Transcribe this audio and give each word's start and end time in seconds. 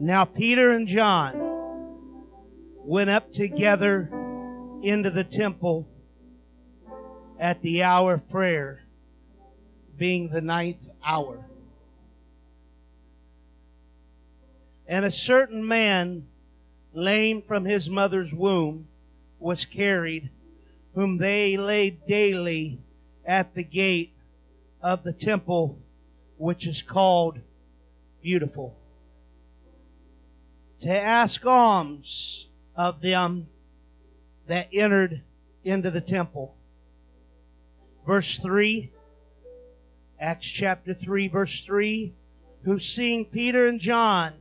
Now 0.00 0.24
Peter 0.24 0.70
and 0.70 0.88
John 0.88 1.40
went 2.84 3.10
up 3.10 3.32
together 3.32 4.10
into 4.82 5.08
the 5.08 5.22
temple 5.22 5.88
at 7.38 7.62
the 7.62 7.84
hour 7.84 8.14
of 8.14 8.28
prayer, 8.28 8.82
being 9.96 10.28
the 10.28 10.40
ninth 10.40 10.88
hour. 11.04 11.46
And 14.86 15.04
a 15.04 15.10
certain 15.10 15.66
man, 15.66 16.26
lame 16.92 17.40
from 17.40 17.64
his 17.64 17.88
mother's 17.88 18.34
womb, 18.34 18.88
was 19.38 19.64
carried, 19.64 20.30
whom 20.94 21.18
they 21.18 21.56
laid 21.56 22.06
daily 22.06 22.80
at 23.24 23.54
the 23.54 23.64
gate 23.64 24.12
of 24.82 25.04
the 25.04 25.12
temple, 25.12 25.78
which 26.36 26.66
is 26.66 26.82
called 26.82 27.38
Beautiful, 28.20 28.76
to 30.84 30.90
ask 30.90 31.46
alms 31.46 32.50
of 32.76 33.00
them 33.00 33.48
that 34.46 34.68
entered 34.70 35.22
into 35.64 35.90
the 35.90 36.02
temple. 36.02 36.54
Verse 38.06 38.38
3, 38.38 38.92
Acts 40.20 40.46
chapter 40.46 40.92
3, 40.92 41.28
verse 41.28 41.64
3, 41.64 42.12
who 42.64 42.78
seeing 42.78 43.24
Peter 43.24 43.66
and 43.66 43.80
John 43.80 44.34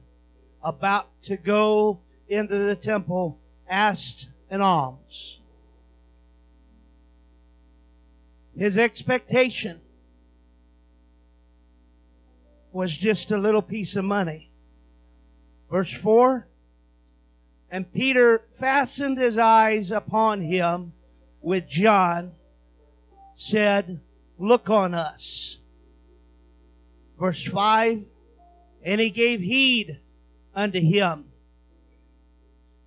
about 0.61 1.21
to 1.23 1.37
go 1.37 2.01
into 2.27 2.57
the 2.57 2.75
temple 2.75 3.39
asked 3.69 4.27
an 4.49 4.59
alms. 4.59 5.39
His 8.53 8.77
expectation 8.77 9.79
was 12.73 12.97
just 12.97 13.31
a 13.31 13.37
little 13.37 13.61
piece 13.61 13.95
of 13.95 14.03
money. 14.03 14.49
Verse 15.73 15.91
4 15.91 16.47
And 17.71 17.91
Peter 17.91 18.43
fastened 18.51 19.17
his 19.17 19.39
eyes 19.39 19.89
upon 19.89 20.39
him 20.39 20.93
with 21.41 21.67
John, 21.67 22.33
said, 23.33 23.99
Look 24.37 24.69
on 24.69 24.93
us. 24.93 25.57
Verse 27.19 27.43
5 27.43 28.05
And 28.83 29.01
he 29.01 29.09
gave 29.09 29.39
heed 29.39 29.99
unto 30.53 30.79
him, 30.79 31.25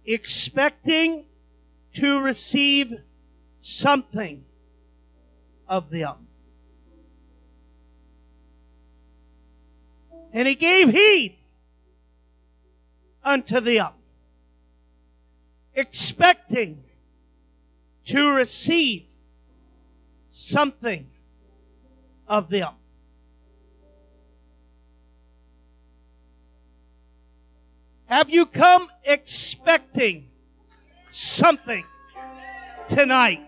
expecting 0.05 1.25
to 1.94 2.22
receive 2.22 3.00
something 3.60 4.44
of 5.66 5.91
them. 5.91 6.28
And 10.32 10.47
he 10.47 10.55
gave 10.55 10.91
heed 10.91 11.35
unto 13.27 13.60
them, 13.60 13.88
expecting 15.74 16.82
to 18.05 18.30
receive 18.30 19.02
something 20.30 21.05
of 22.28 22.48
them. 22.48 22.72
Have 28.06 28.30
you 28.30 28.47
come 28.47 28.88
expecting 29.04 30.28
something 31.10 31.84
tonight? 32.86 33.42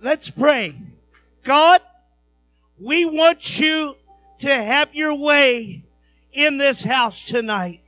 Let's 0.00 0.28
pray. 0.28 0.76
God, 1.44 1.80
we 2.80 3.04
want 3.04 3.60
you 3.60 3.94
to 4.38 4.52
have 4.52 4.94
your 4.94 5.14
way 5.14 5.84
in 6.32 6.58
this 6.58 6.84
house 6.84 7.24
tonight. 7.24 7.80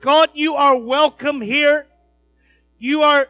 God, 0.00 0.30
you 0.34 0.54
are 0.54 0.78
welcome 0.78 1.40
here. 1.40 1.86
You 2.78 3.02
are 3.02 3.28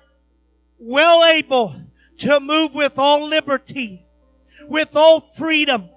well 0.79 1.25
able 1.25 1.75
to 2.19 2.41
move 2.41 2.75
with 2.75 2.99
all 2.99 3.27
liberty, 3.27 4.07
with 4.67 4.95
all 4.95 5.21
freedom, 5.21 5.89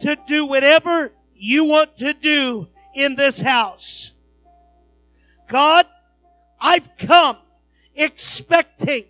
to 0.00 0.16
do 0.26 0.46
whatever 0.46 1.12
you 1.34 1.64
want 1.64 1.96
to 1.98 2.12
do 2.12 2.68
in 2.94 3.14
this 3.14 3.40
house. 3.40 4.12
God, 5.48 5.86
I've 6.60 6.96
come 6.96 7.38
expecting 7.94 9.04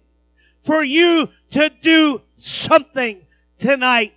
for 0.61 0.83
you 0.83 1.31
to 1.51 1.71
do 1.81 2.23
something 2.37 3.27
tonight. 3.59 4.15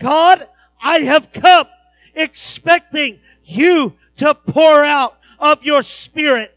God, 0.00 0.46
I 0.82 1.00
have 1.00 1.32
come 1.32 1.66
expecting 2.14 3.20
you 3.44 3.94
to 4.16 4.34
pour 4.34 4.84
out 4.84 5.18
of 5.38 5.64
your 5.64 5.82
spirit. 5.82 6.56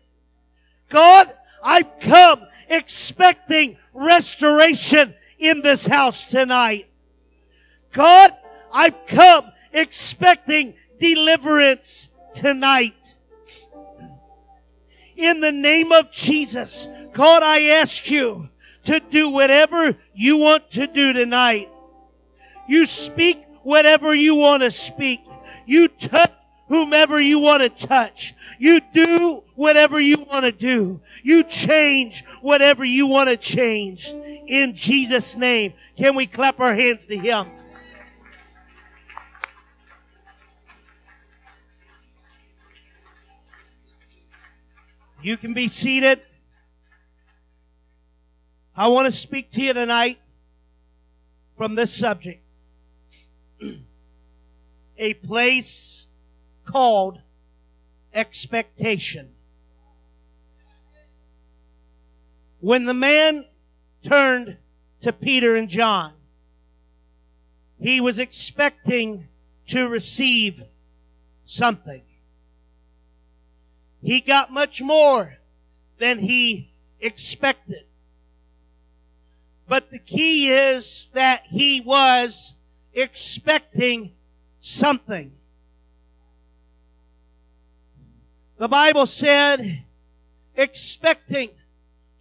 God, 0.90 1.32
I've 1.64 2.00
come 2.00 2.42
expecting 2.70 3.78
restoration 3.94 5.14
in 5.38 5.62
this 5.62 5.86
house 5.86 6.26
tonight. 6.26 6.88
God, 7.92 8.32
I've 8.74 9.06
come 9.06 9.52
expecting 9.74 10.76
deliverance 11.00 12.10
tonight. 12.34 13.18
In 15.16 15.40
the 15.40 15.52
name 15.52 15.92
of 15.92 16.12
Jesus, 16.12 16.88
God, 17.14 17.44
I 17.44 17.62
ask 17.64 18.10
you 18.10 18.50
to 18.86 19.00
do 19.00 19.30
whatever 19.30 19.98
you 20.14 20.38
want 20.38 20.72
to 20.72 20.88
do 20.88 21.14
tonight. 21.14 21.70
You 22.68 22.86
speak 22.86 23.46
whatever 23.64 24.14
you 24.14 24.36
want 24.36 24.64
to 24.64 24.72
speak. 24.72 25.22
You 25.66 25.88
touch 25.88 26.32
whomever 26.68 27.20
you 27.20 27.38
want 27.38 27.62
to 27.62 27.88
touch. 27.88 28.34
You 28.58 28.80
do 28.94 29.44
whatever 29.56 30.00
you 30.00 30.24
want 30.24 30.46
to 30.46 30.54
do. 30.54 31.02
You 31.22 31.44
change 31.44 32.24
whatever 32.42 32.86
you 32.86 33.08
want 33.08 33.30
to 33.30 33.36
change. 33.36 34.08
In 34.48 34.74
Jesus' 34.74 35.36
name, 35.36 35.74
can 35.98 36.16
we 36.16 36.26
clap 36.26 36.62
our 36.62 36.74
hands 36.74 37.06
to 37.08 37.18
Him? 37.18 37.48
You 45.22 45.38
can 45.38 45.54
be 45.54 45.68
seated. 45.68 46.22
I 48.76 48.88
want 48.88 49.08
to 49.08 49.12
speak 49.12 49.52
to 49.52 49.62
you 49.62 49.74
tonight 49.74 50.20
from 51.58 51.76
this 51.76 51.94
subject. 51.94 52.44
A 54.98 55.14
place 55.16 56.08
called 56.66 57.22
expectation. 58.14 59.34
When 62.60 62.86
the 62.86 62.94
man 62.94 63.46
turned 64.04 64.58
to 65.02 65.12
Peter 65.12 65.56
and 65.56 65.68
John, 65.68 66.14
he 67.80 68.00
was 68.00 68.20
expecting 68.20 69.28
to 69.68 69.88
receive 69.88 70.64
something. 71.46 72.04
He 74.04 74.22
got 74.22 74.52
much 74.52 74.82
more 74.82 75.38
than 75.98 76.20
he 76.20 76.74
expected. 77.00 77.86
But 79.68 79.90
the 79.90 80.00
key 80.00 80.50
is 80.50 81.10
that 81.14 81.44
he 81.48 81.82
was 81.82 82.56
expecting 82.94 84.14
something. 84.60 85.32
The 88.58 88.68
Bible 88.68 89.08
said, 89.08 89.86
expecting 90.56 91.50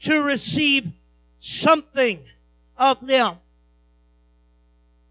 to 0.00 0.22
receive 0.22 0.90
something 1.38 2.20
of 2.78 3.06
them. 3.06 3.36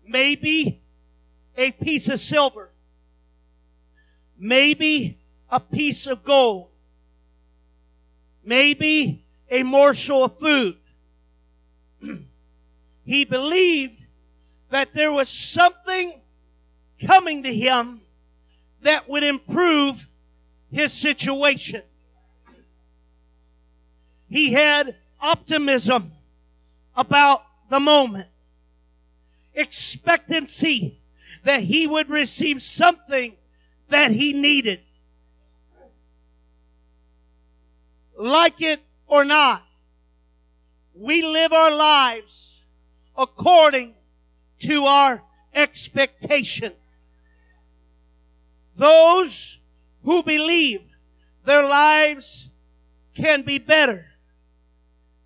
Maybe 0.06 0.82
a 1.56 1.72
piece 1.72 2.10
of 2.10 2.20
silver. 2.20 2.72
Maybe 4.38 5.20
a 5.50 5.60
piece 5.60 6.08
of 6.08 6.24
gold. 6.24 6.70
Maybe 8.44 9.24
a 9.52 9.64
morsel 9.64 10.24
of 10.24 10.40
food. 10.40 10.78
he 13.04 13.26
believed 13.26 14.06
that 14.70 14.94
there 14.94 15.12
was 15.12 15.30
something 15.30 16.22
coming 17.06 17.44
to 17.44 17.54
him 17.54 18.02
that 18.82 19.10
would 19.10 19.24
improve 19.24 20.08
his 20.72 20.94
situation. 20.94 21.82
He 24.30 24.54
had 24.54 24.96
optimism 25.20 26.12
about 26.96 27.44
the 27.70 27.80
moment, 27.80 28.28
expectancy 29.54 31.00
that 31.44 31.62
he 31.62 31.88
would 31.88 32.10
receive 32.10 32.62
something 32.62 33.36
that 33.88 34.12
he 34.12 34.34
needed. 34.34 34.82
Like 38.18 38.62
it 38.62 38.82
or 39.08 39.26
not, 39.26 39.66
we 40.94 41.22
live 41.22 41.54
our 41.54 41.72
lives 41.72 42.64
according 43.18 43.96
to 44.60 44.86
our 44.86 45.24
expectation. 45.54 46.74
Those 48.76 49.60
who 50.04 50.24
believe 50.24 50.82
their 51.44 51.68
lives 51.68 52.50
can 53.16 53.42
be 53.42 53.58
better 53.58 54.06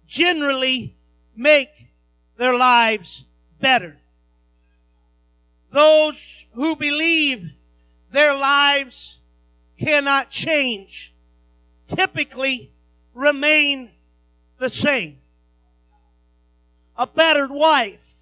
generally 0.07 0.95
make 1.35 1.87
their 2.37 2.55
lives 2.55 3.25
better. 3.59 3.97
Those 5.71 6.45
who 6.53 6.75
believe 6.75 7.51
their 8.11 8.33
lives 8.35 9.19
cannot 9.79 10.29
change 10.29 11.15
typically 11.87 12.71
remain 13.13 13.91
the 14.59 14.69
same. 14.69 15.17
A 16.95 17.07
battered 17.07 17.51
wife 17.51 18.12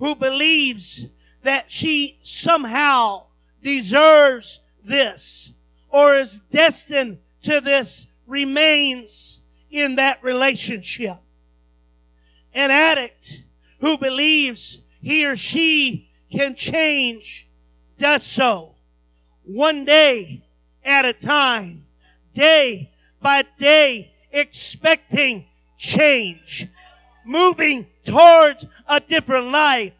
who 0.00 0.16
believes 0.16 1.06
that 1.42 1.70
she 1.70 2.18
somehow 2.22 3.26
deserves 3.62 4.60
this 4.82 5.52
or 5.90 6.16
is 6.16 6.40
destined 6.50 7.18
to 7.42 7.60
this 7.60 8.06
remains 8.26 9.42
in 9.70 9.96
that 9.96 10.22
relationship. 10.24 11.18
An 12.54 12.70
addict 12.70 13.44
who 13.80 13.96
believes 13.96 14.80
he 15.00 15.26
or 15.26 15.36
she 15.36 16.10
can 16.32 16.54
change 16.54 17.48
does 17.98 18.24
so 18.24 18.74
one 19.44 19.84
day 19.84 20.42
at 20.84 21.04
a 21.04 21.12
time, 21.12 21.84
day 22.32 22.90
by 23.20 23.44
day, 23.58 24.12
expecting 24.32 25.44
change, 25.76 26.68
moving 27.30 27.86
towards 28.04 28.66
a 28.88 28.98
different 28.98 29.52
life, 29.52 29.92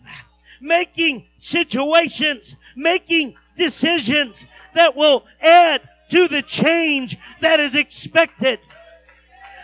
making 0.60 1.24
situations, 1.38 2.56
making 2.74 3.34
decisions 3.56 4.46
that 4.74 4.96
will 4.96 5.24
add 5.40 5.80
to 6.08 6.26
the 6.26 6.42
change 6.42 7.16
that 7.40 7.60
is 7.60 7.76
expected. 7.76 8.58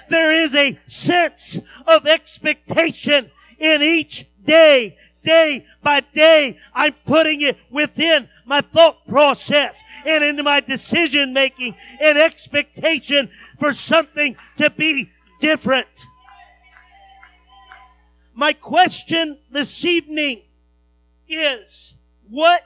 There 0.08 0.32
is 0.32 0.54
a 0.54 0.78
sense 0.86 1.58
of 1.88 2.06
expectation 2.06 3.32
in 3.58 3.82
each 3.82 4.26
day, 4.44 4.96
day 5.24 5.66
by 5.82 6.02
day. 6.14 6.58
I'm 6.72 6.94
putting 7.04 7.40
it 7.40 7.58
within 7.68 8.28
my 8.44 8.60
thought 8.60 9.04
process 9.08 9.82
and 10.06 10.22
into 10.22 10.44
my 10.44 10.60
decision 10.60 11.32
making 11.32 11.74
and 12.00 12.16
expectation 12.16 13.28
for 13.58 13.72
something 13.72 14.36
to 14.58 14.70
be 14.70 15.10
different. 15.40 16.06
My 18.38 18.52
question 18.52 19.38
this 19.50 19.82
evening 19.86 20.42
is, 21.26 21.96
what 22.28 22.60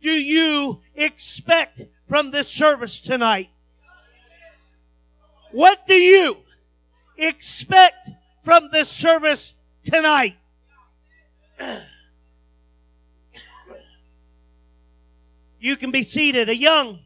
do 0.00 0.10
you 0.10 0.80
expect 0.94 1.84
from 2.08 2.30
this 2.30 2.48
service 2.48 3.02
tonight? 3.02 3.50
What 5.52 5.86
do 5.86 5.92
you 5.92 6.38
expect 7.18 8.12
from 8.42 8.70
this 8.72 8.88
service 8.88 9.54
tonight? 9.84 10.36
You 15.62 15.76
can 15.76 15.90
be 15.90 16.02
seated. 16.02 16.48
A 16.48 16.56
young 16.56 17.00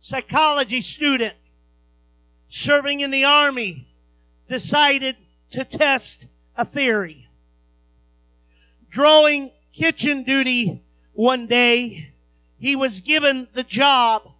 psychology 0.00 0.80
student 0.80 1.34
serving 2.48 3.00
in 3.00 3.10
the 3.10 3.24
army 3.24 3.86
decided 4.48 5.16
to 5.50 5.62
test 5.66 6.26
a 6.56 6.64
theory. 6.64 7.21
Drawing 8.92 9.52
kitchen 9.72 10.22
duty 10.22 10.82
one 11.14 11.46
day, 11.46 12.12
he 12.58 12.76
was 12.76 13.00
given 13.00 13.48
the 13.54 13.62
job 13.62 14.32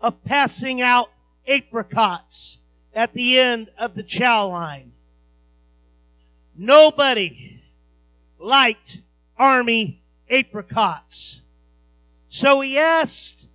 of 0.00 0.22
passing 0.22 0.80
out 0.80 1.10
apricots 1.48 2.58
at 2.94 3.14
the 3.14 3.36
end 3.36 3.68
of 3.76 3.96
the 3.96 4.04
chow 4.04 4.46
line. 4.46 4.92
Nobody 6.56 7.64
liked 8.38 9.02
army 9.36 10.04
apricots. 10.30 11.42
So 12.28 12.60
he 12.60 12.78
asked 12.78 13.48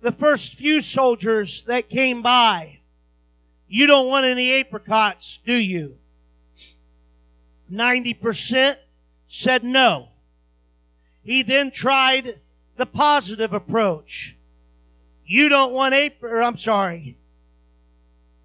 the 0.00 0.10
first 0.10 0.56
few 0.56 0.80
soldiers 0.80 1.62
that 1.68 1.88
came 1.88 2.22
by, 2.22 2.80
you 3.68 3.86
don't 3.86 4.08
want 4.08 4.26
any 4.26 4.52
apricots, 4.52 5.38
do 5.46 5.54
you? 5.54 5.98
90% 7.70 8.78
said 9.34 9.64
no. 9.64 10.10
He 11.22 11.42
then 11.42 11.70
tried 11.70 12.38
the 12.76 12.84
positive 12.84 13.54
approach. 13.54 14.36
You 15.24 15.48
don't 15.48 15.72
want 15.72 15.94
apricot, 15.94 16.42
I'm 16.42 16.58
sorry. 16.58 17.16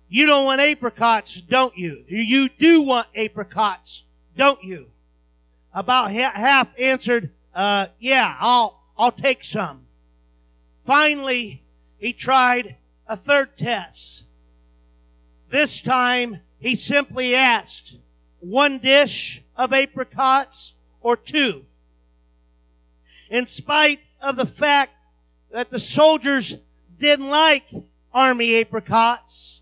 You 0.07 0.25
don't 0.25 0.45
want 0.45 0.61
apricots, 0.61 1.41
don't 1.41 1.77
you? 1.77 2.05
You 2.07 2.47
do 2.47 2.83
want 2.83 3.07
apricots, 3.13 4.05
don't 4.37 4.63
you? 4.63 4.87
About 5.73 6.11
half 6.11 6.69
answered, 6.79 7.31
uh, 7.53 7.87
yeah, 7.99 8.37
I'll, 8.39 8.81
I'll 8.97 9.11
take 9.11 9.43
some. 9.43 9.87
Finally, 10.85 11.63
he 11.97 12.13
tried 12.13 12.77
a 13.05 13.17
third 13.17 13.57
test. 13.57 14.23
This 15.49 15.81
time, 15.81 16.39
he 16.59 16.75
simply 16.75 17.35
asked, 17.35 17.97
one 18.39 18.77
dish 18.77 19.43
of 19.57 19.73
apricots 19.73 20.75
or 21.07 21.15
two. 21.15 21.65
In 23.29 23.45
spite 23.45 24.01
of 24.21 24.35
the 24.35 24.45
fact 24.45 24.91
that 25.51 25.69
the 25.69 25.79
soldiers 25.79 26.57
didn't 26.99 27.29
like 27.29 27.69
army 28.13 28.55
apricots, 28.55 29.61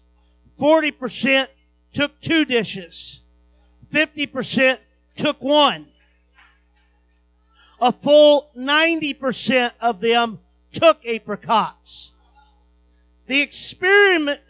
40% 0.59 1.47
took 1.93 2.19
two 2.19 2.45
dishes. 2.45 3.21
50% 3.93 4.79
took 5.15 5.39
one 5.43 5.85
a 7.79 7.91
full 7.91 8.49
90% 8.57 9.73
of 9.79 9.99
them 9.99 10.39
took 10.71 11.05
apricots. 11.05 12.13
The 13.27 13.41
experiment 13.41 14.41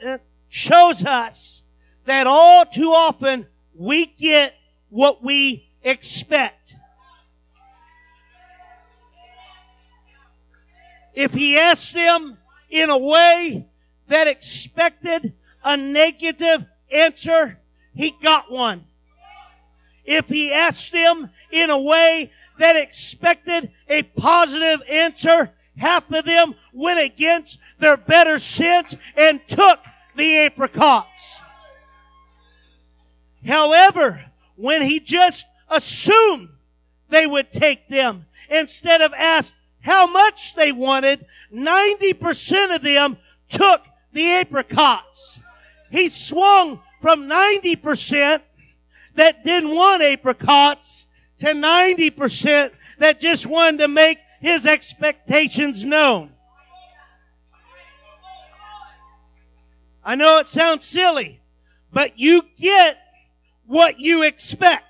shows 0.47 1.03
us 1.03 1.65
that 2.05 2.25
all 2.25 2.65
too 2.65 2.91
often 2.91 3.47
we 3.73 4.05
get 4.05 4.53
what 4.87 5.21
we 5.21 5.65
expect. 5.85 6.77
If 11.15 11.33
he 11.33 11.57
asked 11.57 11.93
them 11.93 12.37
in 12.69 12.89
a 12.89 12.97
way 12.97 13.67
that 14.07 14.27
expected 14.27 15.33
a 15.63 15.77
negative 15.77 16.65
answer, 16.91 17.59
he 17.93 18.13
got 18.21 18.51
one. 18.51 18.85
If 20.03 20.27
he 20.27 20.51
asked 20.51 20.91
them 20.91 21.31
in 21.51 21.69
a 21.69 21.79
way 21.79 22.31
that 22.59 22.75
expected 22.75 23.71
a 23.89 24.03
positive 24.03 24.81
answer, 24.89 25.53
half 25.77 26.11
of 26.11 26.25
them 26.25 26.55
went 26.73 26.99
against 26.99 27.59
their 27.79 27.97
better 27.97 28.37
sense 28.37 28.95
and 29.15 29.39
took 29.47 29.79
the 30.15 30.37
apricots. 30.39 31.39
However, 33.45 34.25
when 34.55 34.81
he 34.81 34.99
just 34.99 35.45
assumed 35.69 36.49
they 37.09 37.25
would 37.25 37.51
take 37.51 37.87
them 37.89 38.25
instead 38.49 39.01
of 39.01 39.13
asked 39.13 39.55
how 39.85 40.07
much 40.07 40.55
they 40.55 40.71
wanted, 40.71 41.27
90% 41.53 42.75
of 42.75 42.81
them 42.81 43.17
took 43.49 43.85
the 44.13 44.27
apricots. 44.31 45.39
He 45.91 46.09
swung 46.09 46.81
from 47.01 47.29
90% 47.29 48.41
that 49.13 49.43
didn't 49.43 49.75
want 49.75 50.01
apricots 50.01 51.05
to 51.37 51.47
90% 51.49 52.71
that 52.97 53.21
just 53.21 53.45
wanted 53.45 53.77
to 53.77 53.87
make 53.87 54.17
his 54.41 54.65
expectations 54.65 55.85
known. 55.85 56.31
I 60.03 60.15
know 60.15 60.39
it 60.39 60.47
sounds 60.47 60.83
silly, 60.83 61.41
but 61.93 62.17
you 62.17 62.41
get 62.57 62.97
what 63.67 63.99
you 63.99 64.23
expect. 64.23 64.83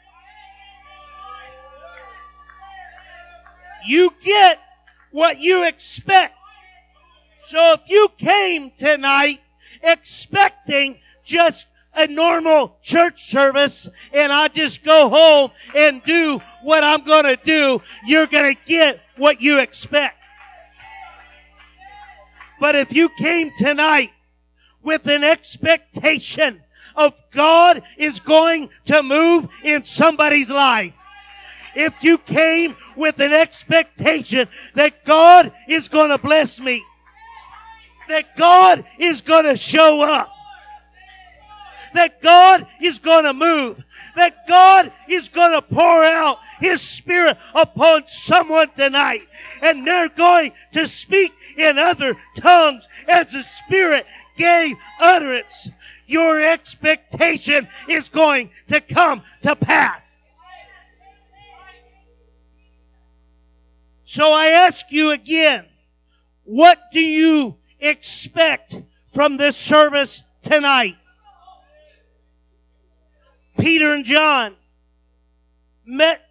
You 3.86 4.12
get 4.22 4.62
what 5.16 5.40
you 5.40 5.66
expect. 5.66 6.36
So 7.38 7.78
if 7.80 7.90
you 7.90 8.10
came 8.18 8.72
tonight 8.76 9.40
expecting 9.82 11.00
just 11.24 11.68
a 11.96 12.06
normal 12.08 12.78
church 12.82 13.24
service 13.24 13.90
and 14.12 14.34
I 14.34 14.50
just 14.50 14.84
go 14.84 15.08
home 15.08 15.52
and 15.74 16.04
do 16.04 16.42
what 16.64 16.84
I'm 16.84 17.06
going 17.06 17.24
to 17.24 17.38
do, 17.46 17.82
you're 18.06 18.28
going 18.28 18.56
to 18.56 18.62
get 18.66 19.00
what 19.16 19.40
you 19.40 19.62
expect. 19.62 20.18
But 22.60 22.76
if 22.76 22.92
you 22.92 23.08
came 23.18 23.52
tonight 23.56 24.12
with 24.84 25.08
an 25.08 25.24
expectation 25.24 26.62
of 26.98 27.14
God 27.32 27.84
is 27.98 28.20
going 28.20 28.70
to 28.88 29.02
move 29.02 29.48
in 29.64 29.86
somebody's 29.86 30.50
life, 30.50 31.05
if 31.76 32.04
you 32.04 32.18
came 32.18 32.76
with 32.96 33.20
an 33.20 33.34
expectation 33.34 34.48
that 34.74 35.06
God 35.06 35.52
is 35.68 35.88
going 35.88 36.10
to 36.10 36.18
bless 36.18 36.60
me, 36.60 36.84
that 38.08 38.36
God 38.36 38.84
is 39.00 39.22
going 39.22 39.46
to 39.46 39.58
show 39.58 40.02
up. 40.02 40.30
That 41.94 42.22
God 42.22 42.68
is 42.82 43.00
going 43.00 43.24
to 43.24 43.34
move. 43.34 43.82
That 44.18 44.48
God 44.48 44.92
is 45.08 45.30
going 45.30 45.54
to 45.54 45.62
pour 45.62 46.04
out 46.04 46.40
His 46.60 46.82
Spirit 46.82 47.38
upon 47.54 48.04
someone 48.08 48.70
tonight. 48.76 49.26
And 49.62 49.88
they're 49.88 50.10
going 50.10 50.52
to 50.74 50.88
speak 50.88 51.32
in 51.58 51.78
other 51.78 52.16
tongues 52.38 52.88
as 53.08 53.32
the 53.32 53.44
Spirit 53.44 54.06
gave 54.36 54.76
utterance. 55.00 55.70
Your 56.06 56.42
expectation 56.42 57.68
is 57.88 58.10
going 58.10 58.50
to 58.68 58.82
come 58.82 59.24
to 59.44 59.56
pass. 59.56 60.05
So 64.16 64.32
I 64.32 64.48
ask 64.48 64.94
you 64.94 65.12
again, 65.12 65.66
what 66.46 66.80
do 66.94 67.02
you 67.02 67.58
expect 67.82 68.82
from 69.14 69.36
this 69.36 69.58
service 69.58 70.24
tonight? 70.42 70.96
Peter 73.60 73.94
and 73.94 74.06
John 74.06 74.56
met 75.86 76.22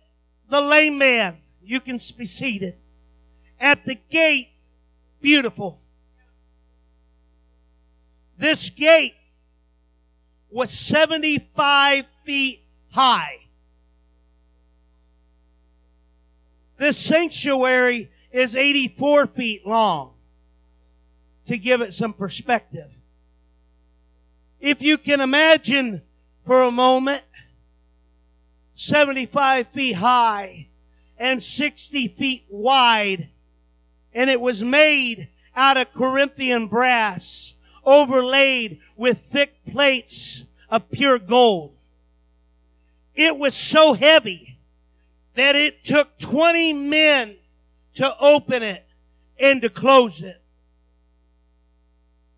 the 0.49 0.63
lame 0.63 0.97
man. 0.97 1.37
You 1.63 1.79
can 1.79 1.99
be 2.17 2.25
seated. 2.25 2.77
At 3.61 3.85
the 3.85 3.97
gate, 4.09 4.49
beautiful. 5.21 5.79
This 8.39 8.71
gate 8.71 9.15
was 10.51 10.71
75 10.71 12.07
feet 12.25 12.63
high. 12.93 13.44
This 16.77 16.99
sanctuary 16.99 18.11
is 18.33 18.57
84 18.57 19.27
feet 19.29 19.67
long 19.67 20.15
to 21.47 21.57
give 21.57 21.81
it 21.81 21.95
some 21.95 22.13
perspective. 22.13 22.91
If 24.61 24.83
you 24.83 24.99
can 24.99 25.21
imagine 25.21 26.03
for 26.45 26.63
a 26.63 26.71
moment, 26.71 27.23
75 28.75 29.69
feet 29.69 29.97
high 29.97 30.69
and 31.19 31.43
60 31.43 32.09
feet 32.09 32.45
wide, 32.49 33.29
and 34.13 34.29
it 34.29 34.41
was 34.41 34.65
made 34.65 35.29
out 35.55 35.77
of 35.77 35.93
Corinthian 35.93 36.67
brass, 36.67 37.55
overlaid 37.85 38.81
with 38.97 39.19
thick 39.19 39.65
plates 39.67 40.45
of 40.69 40.91
pure 40.91 41.19
gold. 41.19 41.77
It 43.15 43.39
was 43.39 43.55
so 43.55 43.93
heavy 43.93 44.54
that 45.35 45.57
it 45.57 45.85
took 45.85 46.19
20 46.19 46.73
men 46.73 47.37
to 47.95 48.17
open 48.19 48.63
it 48.63 48.87
and 49.39 49.63
to 49.63 49.69
close 49.69 50.23
it. 50.23 50.41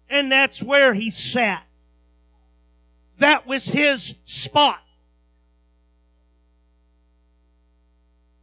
And 0.09 0.31
that's 0.31 0.63
where 0.63 0.95
he 0.95 1.11
sat. 1.11 1.67
That 3.19 3.47
was 3.47 3.67
his 3.67 4.15
spot. 4.25 4.83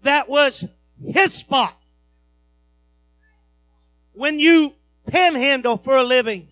That 0.03 0.27
was 0.27 0.67
his 1.03 1.33
spot. 1.33 1.77
When 4.11 4.39
you 4.39 4.73
panhandle 5.07 5.77
for 5.77 5.95
a 5.95 6.03
living, 6.03 6.49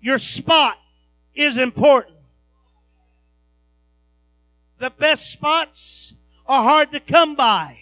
your 0.00 0.18
spot 0.18 0.76
is 1.34 1.56
important. 1.56 2.16
The 4.78 4.90
best 4.90 5.30
spots 5.30 6.16
are 6.46 6.62
hard 6.62 6.92
to 6.92 7.00
come 7.00 7.34
by. 7.34 7.78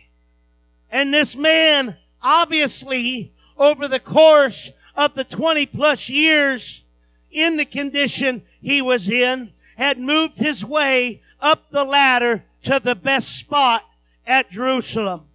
And 0.91 1.13
this 1.15 1.37
man, 1.37 1.97
obviously, 2.23 3.33
over 3.57 3.87
the 3.89 4.01
course 4.01 4.73
of 4.97 5.15
the 5.15 5.25
20 5.25 5.67
plus 5.67 6.09
years 6.09 6.85
in 7.31 7.57
the 7.57 7.65
condition 7.65 8.43
he 8.61 8.83
was 8.83 9.09
in, 9.09 9.53
had 9.77 9.99
moved 9.99 10.39
his 10.39 10.65
way 10.65 11.23
up 11.41 11.71
the 11.71 11.85
ladder 11.85 12.45
to 12.63 12.81
the 12.81 12.95
best 12.95 13.37
spot 13.37 13.85
at 14.27 14.51
Jerusalem. 14.51 15.27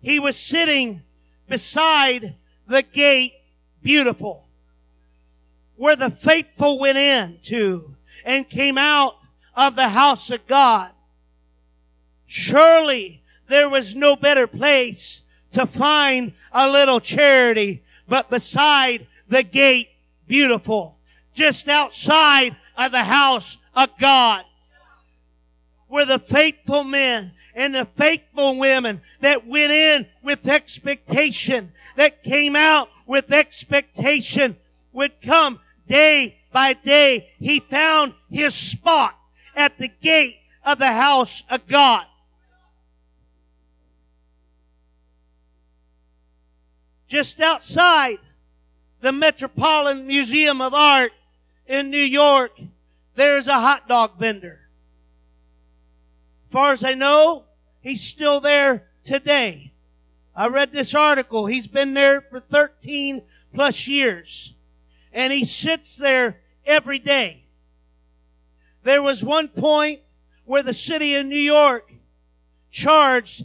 He 0.00 0.18
was 0.18 0.36
sitting 0.36 1.02
beside 1.48 2.36
the 2.66 2.82
gate, 2.82 3.32
beautiful, 3.82 4.48
where 5.76 5.96
the 5.96 6.10
faithful 6.10 6.78
went 6.78 6.98
in 6.98 7.38
to 7.44 7.96
and 8.24 8.48
came 8.48 8.78
out 8.78 9.16
of 9.54 9.74
the 9.74 9.88
house 9.88 10.30
of 10.30 10.46
God. 10.46 10.92
Surely 12.34 13.22
there 13.48 13.68
was 13.68 13.94
no 13.94 14.16
better 14.16 14.46
place 14.46 15.22
to 15.52 15.66
find 15.66 16.32
a 16.50 16.66
little 16.66 16.98
charity 16.98 17.82
but 18.08 18.30
beside 18.30 19.06
the 19.28 19.42
gate, 19.42 19.90
beautiful, 20.26 20.96
just 21.34 21.68
outside 21.68 22.56
of 22.78 22.90
the 22.90 23.04
house 23.04 23.58
of 23.76 23.90
God, 24.00 24.46
were 25.90 26.06
the 26.06 26.18
faithful 26.18 26.84
men 26.84 27.32
and 27.54 27.74
the 27.74 27.84
faithful 27.84 28.58
women 28.58 29.02
that 29.20 29.46
went 29.46 29.70
in 29.70 30.06
with 30.22 30.48
expectation, 30.48 31.70
that 31.96 32.22
came 32.22 32.56
out 32.56 32.88
with 33.04 33.30
expectation, 33.30 34.56
would 34.94 35.20
come 35.20 35.60
day 35.86 36.38
by 36.50 36.72
day. 36.72 37.28
He 37.38 37.60
found 37.60 38.14
his 38.30 38.54
spot 38.54 39.18
at 39.54 39.76
the 39.76 39.88
gate 40.00 40.38
of 40.64 40.78
the 40.78 40.94
house 40.94 41.44
of 41.50 41.66
God. 41.66 42.06
Just 47.12 47.42
outside 47.42 48.20
the 49.02 49.12
Metropolitan 49.12 50.06
Museum 50.06 50.62
of 50.62 50.72
Art 50.72 51.12
in 51.66 51.90
New 51.90 51.98
York, 51.98 52.58
there's 53.16 53.46
a 53.46 53.60
hot 53.60 53.86
dog 53.86 54.18
vendor. 54.18 54.60
As 56.46 56.52
far 56.52 56.72
as 56.72 56.82
I 56.82 56.94
know, 56.94 57.44
he's 57.82 58.00
still 58.00 58.40
there 58.40 58.88
today. 59.04 59.74
I 60.34 60.48
read 60.48 60.72
this 60.72 60.94
article. 60.94 61.44
He's 61.44 61.66
been 61.66 61.92
there 61.92 62.22
for 62.22 62.40
13 62.40 63.20
plus 63.52 63.86
years. 63.86 64.54
And 65.12 65.34
he 65.34 65.44
sits 65.44 65.98
there 65.98 66.40
every 66.64 66.98
day. 66.98 67.44
There 68.84 69.02
was 69.02 69.22
one 69.22 69.48
point 69.48 70.00
where 70.46 70.62
the 70.62 70.72
city 70.72 71.14
of 71.16 71.26
New 71.26 71.36
York 71.36 71.92
charged 72.70 73.44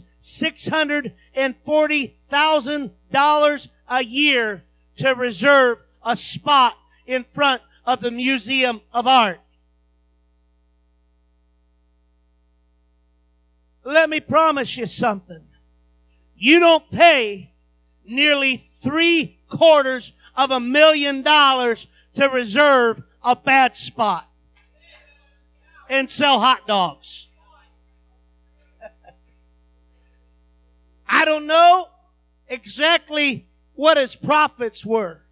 $640,000 2.30 3.68
a 3.88 4.04
year 4.04 4.64
to 4.96 5.14
reserve 5.14 5.78
a 6.04 6.16
spot 6.16 6.76
in 7.06 7.24
front 7.32 7.62
of 7.86 8.00
the 8.00 8.10
Museum 8.10 8.80
of 8.92 9.06
Art. 9.06 9.40
Let 13.84 14.10
me 14.10 14.20
promise 14.20 14.76
you 14.76 14.86
something. 14.86 15.44
You 16.36 16.60
don't 16.60 16.90
pay 16.90 17.54
nearly 18.04 18.62
three 18.80 19.38
quarters 19.48 20.12
of 20.36 20.50
a 20.50 20.60
million 20.60 21.22
dollars 21.22 21.86
to 22.14 22.28
reserve 22.28 23.02
a 23.22 23.34
bad 23.34 23.76
spot 23.76 24.28
and 25.88 26.10
sell 26.10 26.40
hot 26.40 26.66
dogs. 26.66 27.28
I 31.08 31.24
don't 31.24 31.46
know 31.46 31.88
exactly 32.48 33.48
what 33.74 33.96
his 33.96 34.14
profits 34.14 34.84
were. 34.84 35.22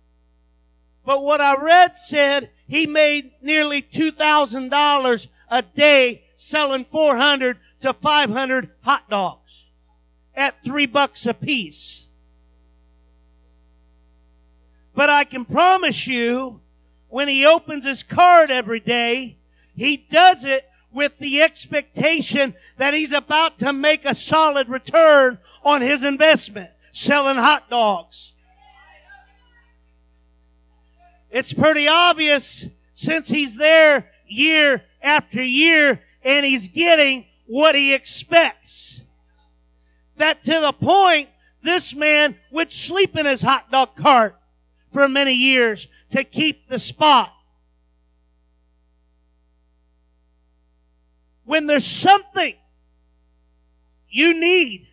But 1.05 1.23
what 1.23 1.41
I 1.41 1.55
read 1.57 1.97
said 1.97 2.51
he 2.67 2.87
made 2.87 3.33
nearly 3.41 3.81
$2,000 3.83 5.27
a 5.49 5.63
day 5.63 6.25
selling 6.37 6.85
400 6.85 7.59
to 7.81 7.93
500 7.93 8.71
hot 8.83 9.09
dogs 9.09 9.67
at 10.35 10.63
three 10.63 10.87
bucks 10.87 11.27
a 11.27 11.35
piece. 11.35 12.09
But 14.95 15.11
I 15.11 15.25
can 15.25 15.45
promise 15.45 16.07
you, 16.07 16.61
when 17.09 17.29
he 17.29 17.47
opens 17.47 17.85
his 17.85 18.03
card 18.03 18.51
every 18.51 18.81
day, 18.81 19.39
he 19.75 19.97
does 19.97 20.45
it 20.45 20.69
with 20.93 21.19
the 21.19 21.43
expectation 21.43 22.55
that 22.79 22.95
he's 22.95 23.13
about 23.13 23.59
to 23.59 23.73
make 23.73 24.05
a 24.05 24.15
solid 24.15 24.69
return 24.69 25.39
on 25.63 25.83
his 25.83 26.03
investment, 26.03 26.71
selling 26.97 27.37
hot 27.37 27.69
dogs. 27.71 28.35
It's 31.31 31.53
pretty 31.53 31.89
obvious 31.89 32.69
since 32.95 33.29
he's 33.29 33.57
there 33.57 34.11
year 34.27 34.83
after 35.03 35.43
year 35.43 36.01
and 36.23 36.47
he's 36.47 36.69
getting 36.69 37.27
what 37.47 37.75
he 37.75 37.95
expects. 37.95 39.03
That 40.17 40.43
to 40.45 40.61
the 40.61 40.73
point 40.73 41.29
this 41.63 41.95
man 41.95 42.37
would 42.51 42.73
sleep 42.73 43.17
in 43.17 43.27
his 43.27 43.43
hot 43.43 43.71
dog 43.71 43.97
cart 43.97 44.37
for 44.93 45.09
many 45.09 45.35
years 45.35 45.89
to 46.11 46.25
keep 46.25 46.69
the 46.69 46.79
spot. 46.79 47.33
when 51.47 51.67
there's 51.67 51.87
something 51.87 52.55
you 54.09 54.39
need, 54.39 54.89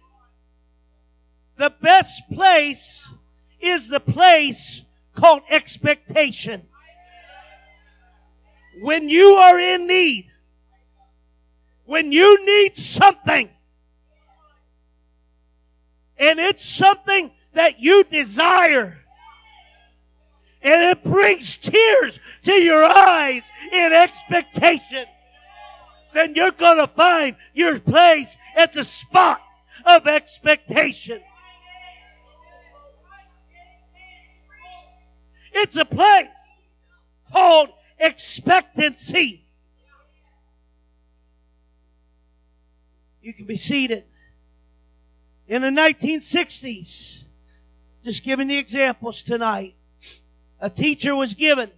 the 1.63 1.74
best 1.82 2.24
place 2.29 3.15
is 3.62 3.88
the 3.88 4.01
place 4.01 4.84
called 5.15 5.43
expectation. 5.50 6.62
When 8.82 9.08
you 9.08 9.36
are 9.36 9.58
in 9.58 9.88
need, 9.88 10.29
when 11.86 12.12
you 12.12 12.46
need 12.46 12.75
something, 12.75 13.50
and 16.17 16.38
it's 16.38 16.65
something 16.65 17.32
that 17.53 17.79
you 17.79 18.03
desire, 18.03 19.00
and 20.62 20.84
it 20.84 21.01
brings 21.01 21.55
tears 21.55 22.20
to 22.43 22.51
your 22.51 22.84
eyes 22.84 23.50
in 23.72 23.93
expectation, 23.93 25.05
then 26.13 26.36
you're 26.36 26.51
going 26.51 26.79
to 26.79 26.88
find 26.88 27.38
your 27.53 27.79
place 27.79 28.36
at 28.58 28.74
the 28.74 28.84
spot 28.84 29.41
of 29.86 30.08
expectation. 30.08 31.22
It's 35.53 35.77
a 35.77 35.86
place 35.86 36.27
called 37.31 37.69
expectancy. 38.00 39.45
You 43.22 43.33
can 43.33 43.45
be 43.45 43.55
seated. 43.55 44.03
In 45.48 45.62
the 45.62 45.69
1960s, 45.69 47.25
just 48.03 48.24
giving 48.24 48.48
the 48.48 48.57
examples 48.57 49.24
tonight, 49.24 49.75
a 50.60 50.69
teacher 50.69 51.15
was 51.15 51.33
given 51.33 51.72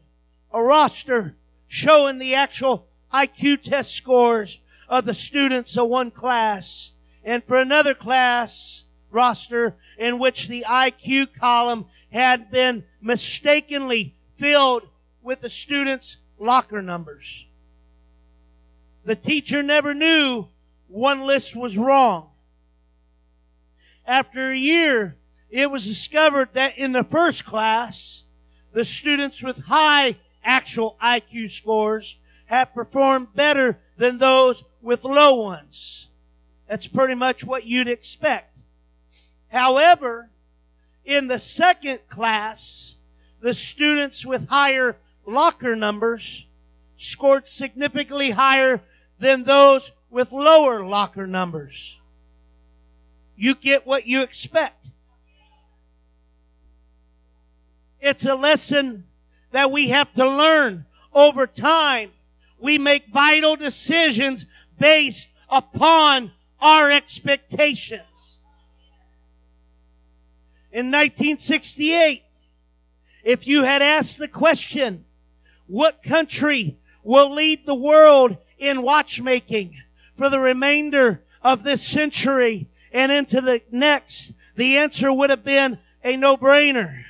a 0.51 0.61
roster 0.61 1.35
showing 1.67 2.17
the 2.17 2.33
actual 2.33 2.87
IQ 3.13 3.61
test 3.63 3.95
scores 3.95 4.59
of 4.87 5.05
the 5.05 5.13
students 5.13 5.77
of 5.77 5.89
one 5.89 6.11
class 6.11 6.93
and 7.23 7.43
for 7.43 7.57
another 7.57 7.93
class 7.93 8.85
roster 9.11 9.75
in 9.97 10.19
which 10.19 10.47
the 10.47 10.63
IQ 10.67 11.33
column 11.33 11.85
had 12.15 12.49
been 12.49 12.81
mistakenly 13.01 14.15
filled 14.37 14.87
with 15.21 15.41
the 15.41 15.49
students' 15.49 16.15
locker 16.39 16.81
numbers. 16.81 17.45
The 19.03 19.17
teacher 19.17 19.61
never 19.61 19.93
knew 19.93 20.47
one 20.87 21.27
list 21.27 21.57
was 21.57 21.77
wrong. 21.77 22.29
After 24.05 24.51
a 24.51 24.57
year, 24.57 25.17
it 25.49 25.69
was 25.69 25.85
discovered 25.85 26.53
that 26.53 26.77
in 26.77 26.93
the 26.93 27.03
first 27.03 27.43
class, 27.43 28.23
the 28.71 28.85
students 28.85 29.43
with 29.43 29.65
high 29.65 30.15
actual 30.41 30.95
IQ 31.03 31.49
scores 31.49 32.17
had 32.45 32.73
performed 32.73 33.33
better 33.35 33.81
than 33.97 34.19
those 34.19 34.63
with 34.81 35.03
low 35.03 35.35
ones. 35.35 36.07
That's 36.69 36.87
pretty 36.87 37.15
much 37.15 37.43
what 37.43 37.65
you'd 37.65 37.89
expect. 37.89 38.59
However, 39.49 40.29
in 41.05 41.27
the 41.27 41.39
second 41.39 41.99
class, 42.09 42.95
the 43.39 43.53
students 43.53 44.25
with 44.25 44.49
higher 44.49 44.97
locker 45.25 45.75
numbers 45.75 46.47
scored 46.97 47.47
significantly 47.47 48.31
higher 48.31 48.81
than 49.19 49.43
those 49.43 49.91
with 50.09 50.31
lower 50.31 50.85
locker 50.85 51.27
numbers. 51.27 51.99
You 53.35 53.55
get 53.55 53.85
what 53.85 54.07
you 54.07 54.21
expect. 54.21 54.91
It's 57.99 58.25
a 58.25 58.35
lesson 58.35 59.05
that 59.51 59.71
we 59.71 59.89
have 59.89 60.13
to 60.13 60.27
learn 60.27 60.85
over 61.13 61.47
time. 61.47 62.11
We 62.59 62.77
make 62.77 63.07
vital 63.07 63.55
decisions 63.55 64.45
based 64.79 65.29
upon 65.49 66.31
our 66.59 66.89
expectations. 66.91 68.34
In 70.75 70.87
1968, 70.87 72.21
if 73.23 73.47
you 73.47 73.63
had 73.63 73.81
asked 73.81 74.19
the 74.19 74.27
question, 74.27 75.05
what 75.67 76.03
country 76.03 76.77
will 77.01 77.33
lead 77.33 77.65
the 77.65 77.73
world 77.73 78.35
in 78.57 78.81
watchmaking 78.81 79.81
for 80.17 80.29
the 80.29 80.41
remainder 80.41 81.23
of 81.41 81.63
this 81.63 81.81
century 81.81 82.67
and 82.91 83.09
into 83.09 83.39
the 83.39 83.61
next, 83.71 84.33
the 84.57 84.75
answer 84.75 85.13
would 85.13 85.29
have 85.29 85.45
been 85.45 85.79
a 86.03 86.17
no-brainer. 86.17 87.05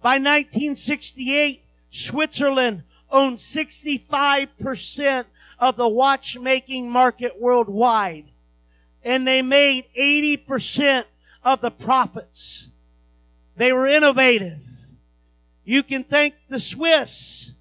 By 0.00 0.14
1968, 0.14 1.62
Switzerland 1.90 2.82
owned 3.10 3.36
65% 3.36 5.26
of 5.58 5.76
the 5.76 5.86
watchmaking 5.86 6.90
market 6.90 7.38
worldwide. 7.38 8.30
And 9.04 9.28
they 9.28 9.42
made 9.42 9.84
80% 9.94 11.04
of 11.44 11.60
the 11.60 11.70
profits. 11.70 12.70
They 13.56 13.72
were 13.72 13.86
innovative. 13.86 14.58
You 15.64 15.82
can 15.82 16.04
thank 16.04 16.34
the 16.48 16.60
Swiss 16.60 17.54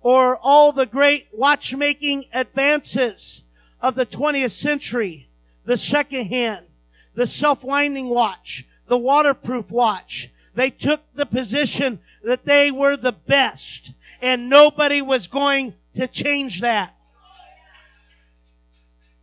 or 0.00 0.36
all 0.36 0.72
the 0.72 0.86
great 0.86 1.28
watchmaking 1.32 2.26
advances 2.32 3.42
of 3.80 3.94
the 3.94 4.06
20th 4.06 4.52
century, 4.52 5.28
the 5.64 5.76
second 5.76 6.26
hand, 6.26 6.66
the 7.14 7.26
self-winding 7.26 8.08
watch, 8.08 8.64
the 8.86 8.96
waterproof 8.96 9.70
watch. 9.70 10.30
They 10.54 10.70
took 10.70 11.02
the 11.14 11.26
position 11.26 12.00
that 12.22 12.44
they 12.44 12.70
were 12.70 12.96
the 12.96 13.12
best 13.12 13.92
and 14.22 14.48
nobody 14.48 15.02
was 15.02 15.26
going 15.26 15.74
to 15.94 16.06
change 16.06 16.60
that. 16.60 16.96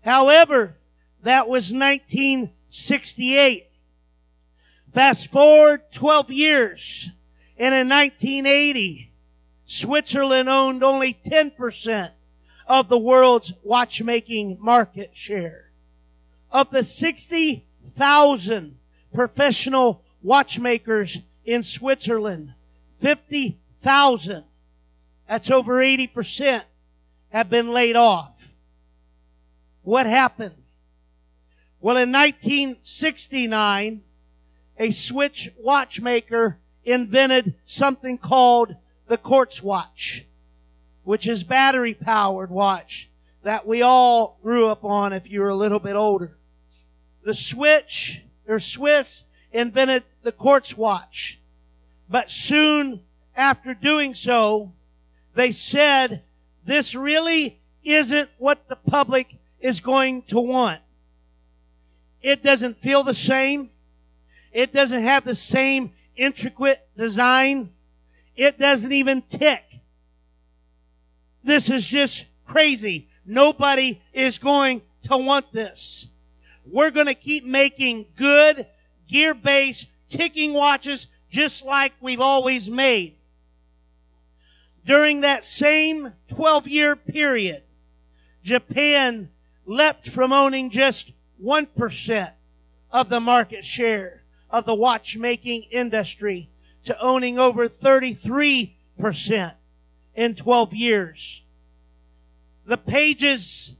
However, 0.01 0.77
that 1.23 1.47
was 1.47 1.73
1968. 1.73 3.67
Fast 4.93 5.31
forward 5.31 5.91
12 5.91 6.31
years 6.31 7.09
and 7.57 7.73
in 7.73 7.89
1980, 7.89 9.11
Switzerland 9.65 10.47
owned 10.47 10.83
only 10.83 11.15
10% 11.15 12.11
of 12.67 12.89
the 12.89 12.99
world's 12.99 13.53
watchmaking 13.63 14.57
market 14.59 15.15
share. 15.15 15.71
Of 16.51 16.69
the 16.69 16.83
60,000 16.83 18.77
professional 19.11 20.03
watchmakers 20.21 21.21
in 21.43 21.63
Switzerland, 21.63 22.53
50,000, 22.99 24.43
that's 25.27 25.49
over 25.49 25.77
80%, 25.77 26.63
have 27.29 27.49
been 27.49 27.71
laid 27.71 27.95
off. 27.95 28.53
What 29.81 30.05
happened? 30.05 30.55
Well, 31.81 31.97
in 31.97 32.11
1969, 32.11 34.03
a 34.77 34.91
Swiss 34.91 35.49
watchmaker 35.57 36.59
invented 36.83 37.55
something 37.65 38.17
called 38.17 38.75
the 39.07 39.17
quartz 39.17 39.61
watch, 39.61 40.25
which 41.03 41.27
is 41.27 41.43
battery 41.43 41.93
powered 41.93 42.49
watch 42.49 43.09
that 43.43 43.67
we 43.67 43.81
all 43.81 44.39
grew 44.41 44.67
up 44.67 44.83
on 44.83 45.13
if 45.13 45.29
you 45.29 45.41
were 45.41 45.49
a 45.49 45.55
little 45.55 45.79
bit 45.79 45.95
older. 45.95 46.37
The 47.23 47.35
switch 47.35 48.23
or 48.47 48.59
Swiss 48.59 49.25
invented 49.51 50.03
the 50.23 50.31
quartz 50.31 50.75
watch, 50.75 51.39
but 52.09 52.31
soon 52.31 53.01
after 53.35 53.73
doing 53.73 54.13
so, 54.13 54.73
they 55.35 55.51
said 55.51 56.23
this 56.65 56.95
really 56.95 57.61
isn't 57.83 58.29
what 58.37 58.69
the 58.69 58.75
public 58.75 59.37
is 59.59 59.79
going 59.79 60.21
to 60.23 60.39
want. 60.39 60.81
It 62.21 62.43
doesn't 62.43 62.77
feel 62.77 63.03
the 63.03 63.13
same. 63.13 63.71
It 64.53 64.71
doesn't 64.71 65.01
have 65.01 65.25
the 65.25 65.35
same 65.35 65.91
intricate 66.15 66.87
design. 66.95 67.71
It 68.35 68.59
doesn't 68.59 68.91
even 68.91 69.23
tick. 69.23 69.81
This 71.43 71.69
is 71.69 71.87
just 71.87 72.27
crazy. 72.45 73.09
Nobody 73.25 74.01
is 74.13 74.37
going 74.37 74.83
to 75.03 75.17
want 75.17 75.51
this. 75.51 76.07
We're 76.65 76.91
going 76.91 77.07
to 77.07 77.15
keep 77.15 77.43
making 77.43 78.05
good 78.15 78.67
gear-based 79.07 79.89
ticking 80.09 80.53
watches 80.53 81.07
just 81.29 81.65
like 81.65 81.93
we've 81.99 82.21
always 82.21 82.69
made. 82.69 83.15
During 84.85 85.21
that 85.21 85.43
same 85.43 86.13
12 86.27 86.67
year 86.67 86.95
period, 86.95 87.63
Japan 88.43 89.29
leapt 89.65 90.09
from 90.09 90.31
owning 90.31 90.69
just 90.69 91.13
1% 91.43 92.31
of 92.91 93.09
the 93.09 93.19
market 93.19 93.65
share 93.65 94.22
of 94.53 94.65
the 94.65 94.75
watchmaking 94.75 95.63
industry 95.63 96.47
to 96.85 96.97
owning 97.01 97.39
over 97.39 97.67
33% 97.67 99.55
in 100.15 100.35
12 100.35 100.73
years. 100.75 101.41
The 102.65 102.77
pages 102.77 103.75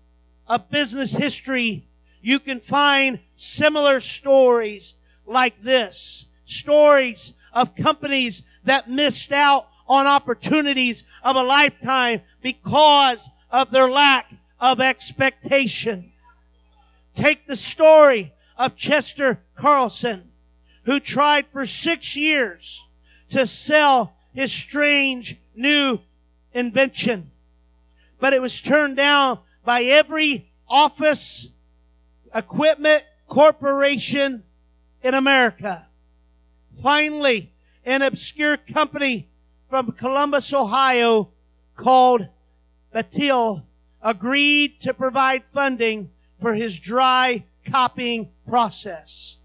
of 0.47 0.71
business 0.71 1.13
history, 1.15 1.87
you 2.21 2.39
can 2.39 2.59
find 2.59 3.19
similar 3.35 3.99
stories 3.99 4.95
like 5.27 5.61
this. 5.61 6.25
Stories 6.45 7.35
of 7.53 7.75
companies 7.75 8.41
that 8.63 8.89
missed 8.89 9.31
out 9.31 9.67
on 9.87 10.07
opportunities 10.07 11.03
of 11.23 11.35
a 11.35 11.43
lifetime 11.43 12.21
because 12.41 13.29
of 13.51 13.69
their 13.69 13.89
lack 13.89 14.33
of 14.59 14.81
expectation. 14.81 16.11
Take 17.15 17.45
the 17.45 17.55
story 17.55 18.33
of 18.57 18.75
Chester 18.75 19.43
Carlson, 19.55 20.32
who 20.85 20.99
tried 20.99 21.47
for 21.47 21.65
six 21.65 22.15
years 22.15 22.85
to 23.29 23.47
sell 23.47 24.15
his 24.33 24.51
strange 24.51 25.37
new 25.55 25.99
invention. 26.53 27.31
But 28.19 28.33
it 28.33 28.41
was 28.41 28.61
turned 28.61 28.97
down 28.97 29.39
by 29.63 29.83
every 29.83 30.51
office, 30.67 31.49
equipment, 32.33 33.03
corporation 33.27 34.43
in 35.01 35.13
America. 35.13 35.87
Finally, 36.81 37.53
an 37.85 38.01
obscure 38.01 38.57
company 38.57 39.29
from 39.69 39.91
Columbus, 39.91 40.53
Ohio 40.53 41.31
called 41.75 42.27
Battelle 42.93 43.63
agreed 44.01 44.79
to 44.81 44.93
provide 44.93 45.43
funding 45.45 46.11
for 46.39 46.53
his 46.53 46.79
dry 46.79 47.45
copying 47.65 48.29
process. 48.47 49.39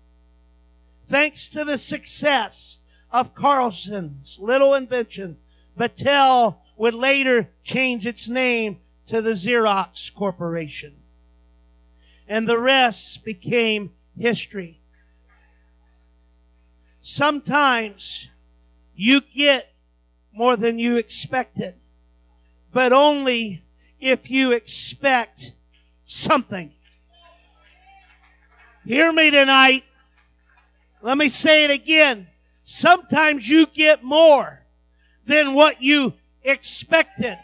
Thanks 1.08 1.48
to 1.50 1.64
the 1.64 1.78
success 1.78 2.80
of 3.10 3.34
Carlson's 3.34 4.38
little 4.38 4.74
invention, 4.74 5.38
Battelle 5.74 6.58
would 6.76 6.92
later 6.92 7.48
change 7.62 8.06
its 8.06 8.28
name 8.28 8.80
to 9.06 9.22
the 9.22 9.30
Xerox 9.30 10.12
Corporation. 10.12 10.96
And 12.28 12.46
the 12.46 12.58
rest 12.58 13.24
became 13.24 13.92
history. 14.18 14.82
Sometimes 17.00 18.28
you 18.94 19.22
get 19.22 19.72
more 20.30 20.58
than 20.58 20.78
you 20.78 20.98
expected, 20.98 21.76
but 22.70 22.92
only 22.92 23.64
if 23.98 24.30
you 24.30 24.52
expect 24.52 25.54
something. 26.04 26.74
Hear 28.84 29.10
me 29.10 29.30
tonight. 29.30 29.84
Let 31.02 31.16
me 31.16 31.28
say 31.28 31.64
it 31.64 31.70
again. 31.70 32.28
Sometimes 32.64 33.48
you 33.48 33.66
get 33.66 34.02
more 34.02 34.64
than 35.24 35.54
what 35.54 35.80
you 35.80 36.14
expected, 36.42 37.38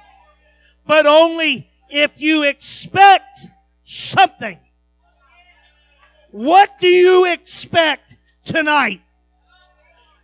but 0.86 1.06
only 1.06 1.70
if 1.88 2.20
you 2.20 2.42
expect 2.42 3.46
something. 3.84 4.58
What 6.30 6.80
do 6.80 6.88
you 6.88 7.26
expect 7.26 8.16
tonight? 8.44 9.00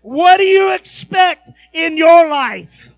What 0.03 0.39
do 0.39 0.45
you 0.45 0.75
expect 0.75 1.51
in 1.73 1.97
your 1.97 2.29
life? 2.29 2.93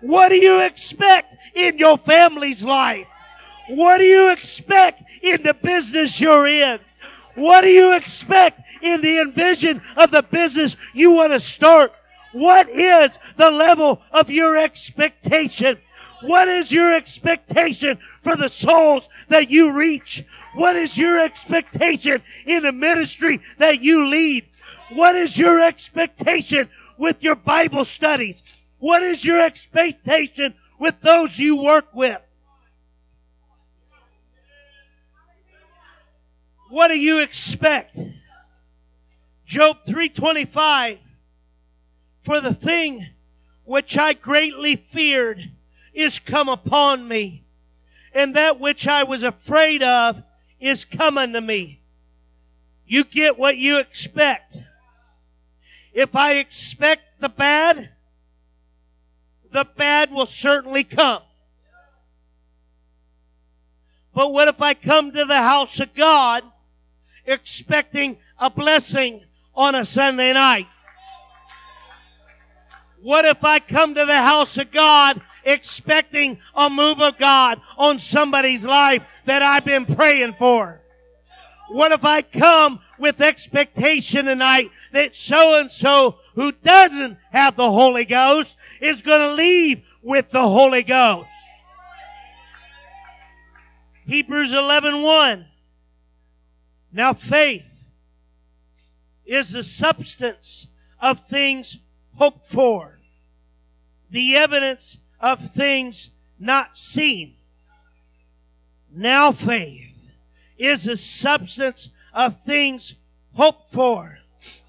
What 0.00 0.28
do 0.28 0.36
you 0.36 0.60
expect 0.60 1.36
in 1.54 1.78
your 1.78 1.96
family's 1.96 2.64
life? 2.64 3.06
What 3.68 3.98
do 3.98 4.04
you 4.04 4.32
expect 4.32 5.02
in 5.22 5.42
the 5.42 5.54
business 5.54 6.20
you're 6.20 6.46
in? 6.46 6.80
What 7.38 7.62
do 7.62 7.68
you 7.68 7.94
expect 7.94 8.60
in 8.82 9.00
the 9.00 9.20
envision 9.20 9.80
of 9.96 10.10
the 10.10 10.22
business 10.22 10.76
you 10.92 11.12
want 11.12 11.32
to 11.32 11.38
start? 11.38 11.92
What 12.32 12.68
is 12.68 13.16
the 13.36 13.50
level 13.50 14.02
of 14.10 14.28
your 14.28 14.56
expectation? 14.56 15.78
What 16.22 16.48
is 16.48 16.72
your 16.72 16.92
expectation 16.92 17.98
for 18.22 18.34
the 18.34 18.48
souls 18.48 19.08
that 19.28 19.50
you 19.50 19.72
reach? 19.72 20.24
What 20.54 20.74
is 20.74 20.98
your 20.98 21.20
expectation 21.20 22.22
in 22.44 22.64
the 22.64 22.72
ministry 22.72 23.40
that 23.58 23.80
you 23.80 24.06
lead? 24.06 24.44
What 24.92 25.14
is 25.14 25.38
your 25.38 25.64
expectation 25.64 26.68
with 26.98 27.22
your 27.22 27.36
Bible 27.36 27.84
studies? 27.84 28.42
What 28.80 29.02
is 29.04 29.24
your 29.24 29.40
expectation 29.40 30.54
with 30.80 31.00
those 31.02 31.38
you 31.38 31.62
work 31.62 31.94
with? 31.94 32.20
What 36.68 36.88
do 36.88 36.98
you 36.98 37.20
expect? 37.20 37.98
Job 39.46 39.78
325 39.86 40.98
For 42.22 42.40
the 42.40 42.52
thing 42.52 43.06
which 43.64 43.96
I 43.96 44.12
greatly 44.12 44.76
feared 44.76 45.50
is 45.94 46.18
come 46.18 46.48
upon 46.48 47.08
me, 47.08 47.44
and 48.12 48.36
that 48.36 48.60
which 48.60 48.86
I 48.86 49.02
was 49.02 49.22
afraid 49.22 49.82
of 49.82 50.22
is 50.60 50.84
come 50.84 51.16
unto 51.16 51.40
me. 51.40 51.80
You 52.86 53.04
get 53.04 53.38
what 53.38 53.56
you 53.56 53.78
expect. 53.78 54.62
If 55.92 56.14
I 56.14 56.34
expect 56.34 57.20
the 57.20 57.28
bad, 57.30 57.90
the 59.50 59.64
bad 59.64 60.10
will 60.10 60.26
certainly 60.26 60.84
come. 60.84 61.22
But 64.14 64.32
what 64.32 64.48
if 64.48 64.60
I 64.60 64.74
come 64.74 65.12
to 65.12 65.24
the 65.24 65.38
house 65.38 65.80
of 65.80 65.94
God 65.94 66.42
expecting 67.28 68.18
a 68.38 68.50
blessing 68.50 69.22
on 69.54 69.74
a 69.74 69.84
Sunday 69.84 70.32
night? 70.32 70.66
What 73.00 73.24
if 73.24 73.44
I 73.44 73.60
come 73.60 73.94
to 73.94 74.04
the 74.04 74.22
house 74.22 74.58
of 74.58 74.72
God 74.72 75.20
expecting 75.44 76.38
a 76.54 76.68
move 76.68 77.00
of 77.00 77.16
God 77.16 77.60
on 77.76 77.98
somebody's 77.98 78.64
life 78.64 79.04
that 79.24 79.40
I've 79.42 79.64
been 79.64 79.86
praying 79.86 80.34
for? 80.38 80.80
What 81.68 81.92
if 81.92 82.04
I 82.04 82.22
come 82.22 82.80
with 82.98 83.20
expectation 83.20 84.24
tonight 84.24 84.70
that 84.92 85.14
so 85.14 85.60
and 85.60 85.70
so 85.70 86.18
who 86.34 86.50
doesn't 86.50 87.18
have 87.30 87.56
the 87.56 87.70
Holy 87.70 88.04
Ghost 88.04 88.56
is 88.80 89.02
going 89.02 89.20
to 89.20 89.34
leave 89.34 89.86
with 90.02 90.30
the 90.30 90.42
Holy 90.42 90.82
Ghost? 90.82 91.28
Hebrews 94.06 94.52
11 94.52 95.02
1. 95.02 95.46
Now 96.92 97.12
faith 97.12 97.90
is 99.26 99.52
the 99.52 99.62
substance 99.62 100.68
of 101.00 101.26
things 101.26 101.78
hoped 102.14 102.46
for, 102.46 102.98
the 104.10 104.36
evidence 104.36 104.98
of 105.20 105.40
things 105.40 106.10
not 106.38 106.78
seen. 106.78 107.34
Now 108.90 109.32
faith 109.32 110.10
is 110.56 110.84
the 110.84 110.96
substance 110.96 111.90
of 112.14 112.40
things 112.40 112.94
hoped 113.34 113.72
for. 113.72 114.18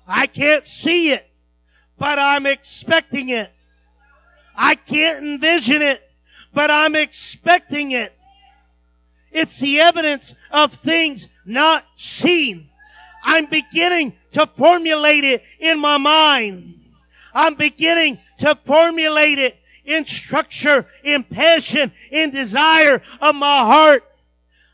I 0.05 0.27
can't 0.27 0.65
see 0.65 1.12
it, 1.12 1.29
but 1.97 2.19
I'm 2.19 2.45
expecting 2.45 3.29
it. 3.29 3.51
I 4.55 4.75
can't 4.75 5.23
envision 5.23 5.82
it, 5.82 6.03
but 6.53 6.69
I'm 6.69 6.95
expecting 6.95 7.91
it. 7.91 8.13
It's 9.32 9.60
the 9.60 9.80
evidence 9.80 10.36
of 10.52 10.74
things 10.74 11.30
not 11.46 11.86
seen. 11.96 12.70
I'm 13.24 13.46
beginning 13.46 14.13
to 14.32 14.46
formulate 14.46 15.24
it 15.24 15.44
in 15.60 15.80
my 15.80 15.98
mind. 15.98 16.80
I'm 17.34 17.56
beginning 17.56 18.20
to 18.39 18.56
formulate 18.63 19.39
it 19.39 19.58
in 19.86 20.06
structure, 20.06 20.88
in 21.04 21.24
passion, 21.24 21.92
in 22.12 22.32
desire 22.32 23.02
of 23.22 23.36
my 23.36 23.60
heart. 23.60 24.04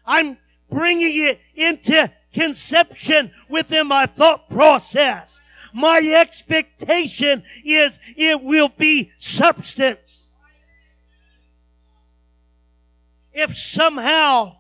I'm 0.06 0.38
bringing 0.70 1.26
it 1.28 1.40
into 1.56 2.12
conception 2.34 3.32
within 3.50 3.88
my 3.88 4.06
thought 4.06 4.50
process. 4.50 5.42
My 5.74 6.00
expectation 6.00 7.44
is 7.64 8.00
it 8.16 8.42
will 8.42 8.70
be 8.70 9.12
substance. 9.18 10.25
If 13.36 13.56
somehow, 13.56 14.58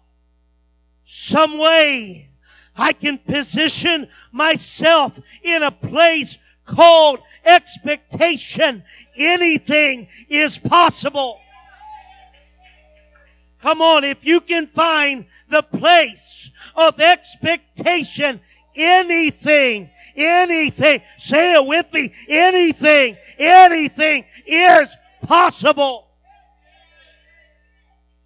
some 1.06 1.58
way, 1.58 2.30
I 2.76 2.92
can 2.92 3.18
position 3.18 4.10
myself 4.34 5.18
in 5.42 5.64
a 5.64 5.72
place 5.72 6.38
called 6.66 7.20
expectation, 7.46 8.84
anything 9.16 10.08
is 10.28 10.58
possible. 10.58 11.40
Come 13.62 13.82
on, 13.82 14.04
if 14.04 14.26
you 14.26 14.42
can 14.42 14.68
find 14.68 15.26
the 15.48 15.64
place 15.64 16.52
of 16.76 17.00
expectation, 17.00 18.42
anything, 18.76 19.90
anything, 20.16 21.02
say 21.18 21.54
it 21.54 21.66
with 21.66 21.92
me, 21.94 22.12
anything, 22.28 23.16
anything 23.40 24.26
is 24.46 24.96
possible. 25.24 26.05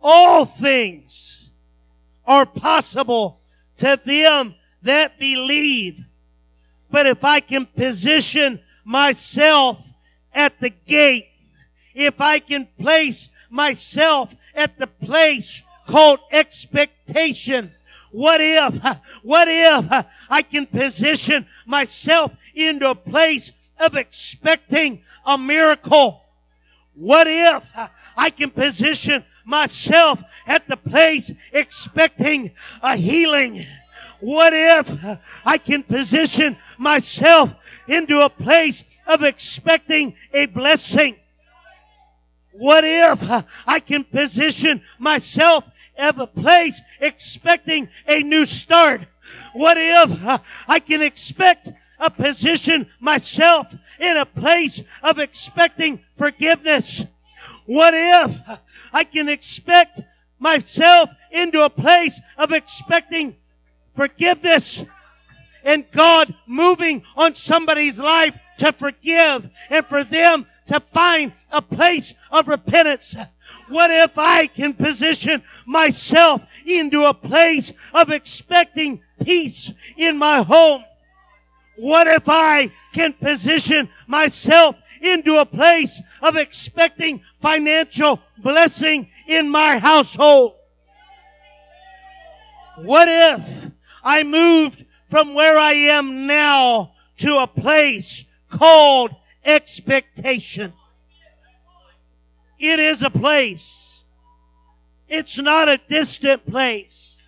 All 0.02 0.46
things 0.46 1.50
are 2.26 2.46
possible 2.46 3.42
to 3.78 4.00
them 4.04 4.56
that 4.82 5.20
believe. 5.20 6.06
But 6.92 7.06
if 7.06 7.24
I 7.24 7.40
can 7.40 7.66
position 7.66 8.62
myself 8.84 9.92
at 10.34 10.60
the 10.60 10.70
gate, 10.70 11.28
if 11.94 12.22
I 12.22 12.40
can 12.40 12.68
place 12.78 13.30
myself 13.50 14.36
at 14.56 14.78
the 14.78 14.88
place 14.88 15.64
called 15.88 16.20
expectation, 16.32 17.72
what 18.12 18.40
if, 18.42 18.84
what 19.24 19.48
if 19.50 20.06
I 20.30 20.42
can 20.42 20.66
position 20.66 21.46
myself 21.66 22.34
into 22.56 22.90
a 22.90 22.96
place 22.96 23.52
of 23.80 23.96
expecting 23.96 25.04
a 25.26 25.38
miracle? 25.38 26.24
What 26.96 27.28
if 27.28 27.68
I 28.18 28.30
can 28.30 28.50
position 28.50 29.24
myself 29.50 30.22
at 30.46 30.68
the 30.68 30.78
place 30.78 31.32
expecting 31.52 32.52
a 32.82 32.96
healing? 32.96 33.66
What 34.20 34.54
if 34.54 35.20
I 35.46 35.58
can 35.58 35.84
position 35.84 36.58
myself 36.78 37.54
into 37.88 38.22
a 38.22 38.30
place 38.30 38.84
of 39.08 39.24
expecting 39.24 40.16
a 40.34 40.46
blessing? 40.46 41.16
What 42.52 42.84
if 42.86 43.46
I 43.66 43.80
can 43.80 44.04
position 44.04 44.82
myself 44.98 45.64
at 45.98 46.20
a 46.20 46.28
place 46.28 46.82
expecting 47.00 47.90
a 48.08 48.22
new 48.22 48.46
start? 48.46 49.08
What 49.54 49.78
if 49.80 50.42
I 50.68 50.80
can 50.80 51.02
expect 51.02 51.70
a 52.00 52.10
position 52.10 52.88
myself 53.00 53.74
in 54.00 54.18
a 54.18 54.26
place 54.26 54.84
of 55.04 55.20
expecting 55.20 56.02
forgiveness? 56.16 57.06
What 57.70 57.94
if 57.94 58.60
I 58.92 59.04
can 59.04 59.30
expect 59.30 60.02
myself 60.40 61.12
into 61.30 61.62
a 61.62 61.70
place 61.70 62.20
of 62.36 62.52
expecting 62.52 63.36
forgiveness 63.96 64.84
and 65.64 65.86
God 65.92 66.34
moving 66.48 67.04
on 67.16 67.36
somebody's 67.36 68.00
life 68.00 68.36
to 68.58 68.72
forgive 68.72 69.52
and 69.70 69.86
for 69.86 70.04
them 70.04 70.48
to 70.66 70.80
find 70.80 71.32
a 71.52 71.62
place 71.62 72.16
of 72.32 72.48
repentance. 72.48 73.16
What 73.68 73.92
if 73.92 74.18
I 74.18 74.48
can 74.48 74.74
position 74.74 75.44
myself 75.68 76.44
into 76.66 77.06
a 77.06 77.14
place 77.14 77.72
of 77.94 78.10
expecting 78.10 79.04
peace 79.24 79.72
in 79.96 80.18
my 80.18 80.42
home? 80.42 80.86
What 81.78 82.08
if 82.08 82.24
I 82.28 82.72
can 82.94 83.14
position 83.14 83.90
myself 84.08 84.76
into 85.02 85.38
a 85.38 85.46
place 85.46 86.02
of 86.22 86.36
expecting 86.36 87.22
financial 87.40 88.22
blessing 88.38 89.10
in 89.28 89.50
my 89.50 89.80
household? 89.80 90.56
What 92.78 93.08
if 93.10 93.72
I 94.04 94.24
moved 94.24 94.86
from 95.10 95.34
where 95.34 95.58
I 95.58 95.74
am 95.74 96.28
now 96.28 96.94
to 97.18 97.38
a 97.38 97.48
place 97.48 98.26
called 98.50 99.12
expectation? 99.44 100.74
It 102.58 102.80
is 102.80 103.04
a 103.04 103.10
place. 103.10 104.06
It's 105.08 105.40
not 105.40 105.68
a 105.68 105.80
distant 105.88 106.46
place. 106.46 107.22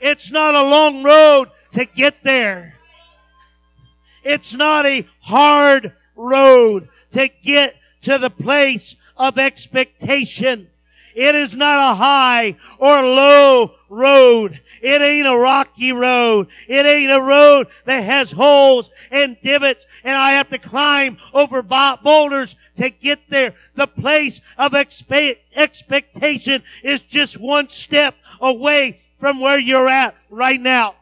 It's 0.00 0.30
not 0.30 0.54
a 0.54 0.62
long 0.62 1.02
road 1.02 1.48
to 1.72 1.86
get 1.86 2.22
there. 2.22 2.78
It's 4.22 4.54
not 4.54 4.84
a 4.86 5.06
hard 5.20 5.92
road 6.16 6.88
to 7.12 7.28
get 7.42 7.76
to 8.06 8.18
the 8.18 8.30
place 8.30 8.94
of 9.16 9.36
expectation. 9.36 10.70
It 11.16 11.34
is 11.34 11.56
not 11.56 11.92
a 11.92 11.94
high 11.96 12.54
or 12.78 13.02
low 13.02 13.72
road. 13.88 14.60
It 14.80 15.02
ain't 15.02 15.26
a 15.26 15.36
rocky 15.36 15.90
road. 15.90 16.46
It 16.68 16.86
ain't 16.86 17.10
a 17.10 17.20
road 17.20 17.66
that 17.84 18.04
has 18.04 18.30
holes 18.30 18.90
and 19.10 19.36
divots 19.42 19.86
and 20.04 20.16
I 20.16 20.34
have 20.34 20.48
to 20.50 20.58
climb 20.58 21.16
over 21.34 21.64
boulders 21.64 22.54
to 22.76 22.90
get 22.90 23.28
there. 23.28 23.54
The 23.74 23.88
place 23.88 24.40
of 24.56 24.70
expe- 24.70 25.38
expectation 25.56 26.62
is 26.84 27.02
just 27.02 27.40
one 27.40 27.68
step 27.68 28.14
away 28.40 29.00
from 29.18 29.40
where 29.40 29.58
you're 29.58 29.88
at 29.88 30.14
right 30.30 30.60
now. 30.60 30.94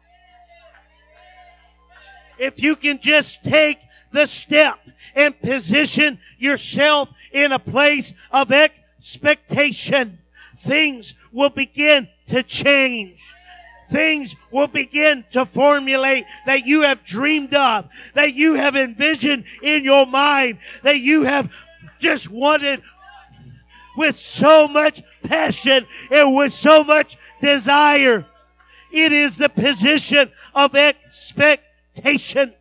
If 2.38 2.62
you 2.62 2.76
can 2.76 2.98
just 2.98 3.44
take 3.44 3.78
the 4.10 4.24
step 4.24 4.78
and 5.14 5.40
position 5.40 6.18
yourself 6.38 7.10
in 7.32 7.52
a 7.52 7.58
place 7.58 8.14
of 8.32 8.50
expectation, 8.50 10.18
things 10.58 11.14
will 11.32 11.50
begin 11.50 12.08
to 12.26 12.42
change. 12.42 13.22
Things 13.88 14.34
will 14.50 14.66
begin 14.66 15.24
to 15.32 15.44
formulate 15.44 16.24
that 16.46 16.64
you 16.64 16.82
have 16.82 17.04
dreamed 17.04 17.54
of, 17.54 17.88
that 18.14 18.34
you 18.34 18.54
have 18.54 18.76
envisioned 18.76 19.44
in 19.62 19.84
your 19.84 20.06
mind, 20.06 20.58
that 20.82 20.98
you 20.98 21.24
have 21.24 21.54
just 21.98 22.30
wanted 22.30 22.80
with 23.96 24.16
so 24.16 24.66
much 24.66 25.02
passion 25.22 25.86
and 26.10 26.34
with 26.34 26.52
so 26.52 26.82
much 26.82 27.16
desire. 27.40 28.26
It 28.90 29.12
is 29.12 29.36
the 29.36 29.48
position 29.48 30.30
of 30.54 30.74
expectation. 30.74 32.54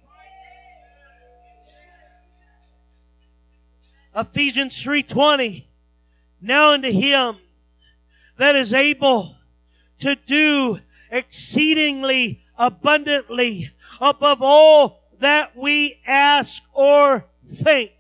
Ephesians 4.15 4.81
3:20 4.83 5.65
Now 6.41 6.73
unto 6.73 6.91
him 6.91 7.37
that 8.37 8.55
is 8.55 8.73
able 8.73 9.37
to 9.99 10.15
do 10.15 10.79
exceedingly 11.09 12.43
abundantly 12.57 13.71
above 13.99 14.41
all 14.41 15.03
that 15.19 15.55
we 15.55 15.99
ask 16.05 16.63
or 16.73 17.29
think 17.51 17.91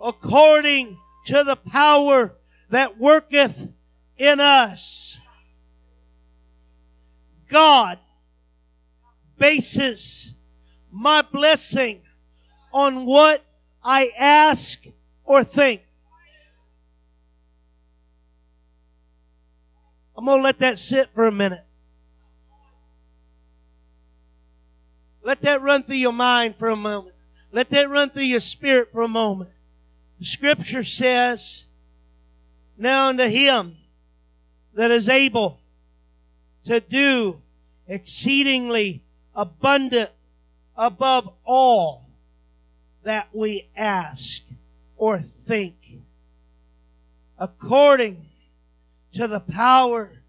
according 0.00 0.98
to 1.26 1.44
the 1.44 1.56
power 1.56 2.36
that 2.70 2.98
worketh 2.98 3.72
in 4.16 4.40
us. 4.40 5.20
God 7.48 7.98
bases 9.38 10.34
my 10.90 11.22
blessing 11.22 12.02
on 12.72 13.04
what 13.04 13.44
I 13.84 14.10
ask 14.18 14.84
or 15.24 15.44
think. 15.44 15.82
I'm 20.16 20.26
going 20.26 20.38
to 20.38 20.44
let 20.44 20.58
that 20.60 20.78
sit 20.78 21.08
for 21.14 21.26
a 21.26 21.32
minute. 21.32 21.64
Let 25.24 25.40
that 25.42 25.62
run 25.62 25.82
through 25.82 25.96
your 25.96 26.12
mind 26.12 26.56
for 26.58 26.68
a 26.68 26.76
moment. 26.76 27.14
Let 27.52 27.70
that 27.70 27.88
run 27.88 28.10
through 28.10 28.22
your 28.22 28.40
spirit 28.40 28.92
for 28.92 29.02
a 29.02 29.08
moment. 29.08 29.50
The 30.18 30.24
scripture 30.24 30.84
says, 30.84 31.66
Now 32.76 33.08
unto 33.08 33.24
him 33.24 33.76
that 34.74 34.90
is 34.90 35.08
able 35.08 35.60
to 36.64 36.80
do 36.80 37.42
exceedingly 37.86 39.02
abundant 39.34 40.10
above 40.76 41.32
all 41.44 42.01
that 43.02 43.28
we 43.32 43.68
ask 43.76 44.42
or 44.96 45.18
think, 45.18 45.98
according 47.38 48.26
to 49.12 49.26
the 49.26 49.40
power 49.40 50.22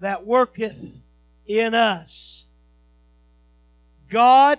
that 0.00 0.26
worketh 0.26 1.00
in 1.46 1.74
us. 1.74 2.46
God 4.08 4.58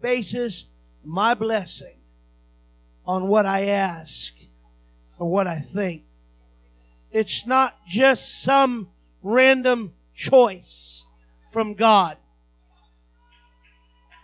bases 0.00 0.66
my 1.04 1.34
blessing 1.34 1.96
on 3.06 3.28
what 3.28 3.46
I 3.46 3.66
ask 3.66 4.34
or 5.18 5.28
what 5.30 5.46
I 5.46 5.58
think. 5.58 6.02
It's 7.10 7.46
not 7.46 7.86
just 7.86 8.42
some 8.42 8.88
random 9.22 9.92
choice 10.14 11.04
from 11.52 11.74
God. 11.74 12.16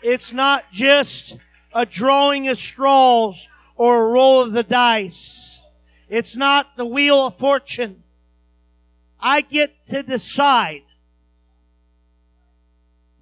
It's 0.02 0.32
not 0.32 0.70
just 0.72 1.36
a 1.78 1.86
drawing 1.86 2.48
of 2.48 2.58
straws 2.58 3.48
or 3.76 4.02
a 4.02 4.10
roll 4.10 4.42
of 4.42 4.50
the 4.50 4.64
dice. 4.64 5.62
It's 6.08 6.34
not 6.34 6.76
the 6.76 6.84
wheel 6.84 7.28
of 7.28 7.38
fortune. 7.38 8.02
I 9.20 9.42
get 9.42 9.86
to 9.86 10.02
decide 10.02 10.82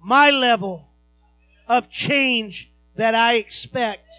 my 0.01 0.31
level 0.31 0.89
of 1.67 1.91
change 1.91 2.71
that 2.95 3.13
I 3.13 3.35
expect. 3.35 4.11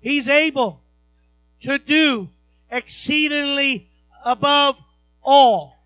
He's 0.00 0.28
able 0.28 0.80
to 1.60 1.76
do 1.76 2.30
exceedingly 2.70 3.90
above 4.24 4.78
all 5.22 5.77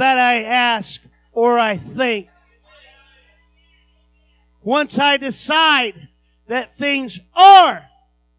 that 0.00 0.18
I 0.18 0.42
ask 0.42 1.02
or 1.32 1.58
I 1.58 1.76
think. 1.76 2.28
Once 4.62 4.98
I 4.98 5.16
decide 5.16 6.08
that 6.46 6.74
things 6.76 7.20
are 7.34 7.86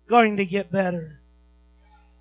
going 0.08 0.38
to 0.38 0.46
get 0.46 0.72
better. 0.72 1.22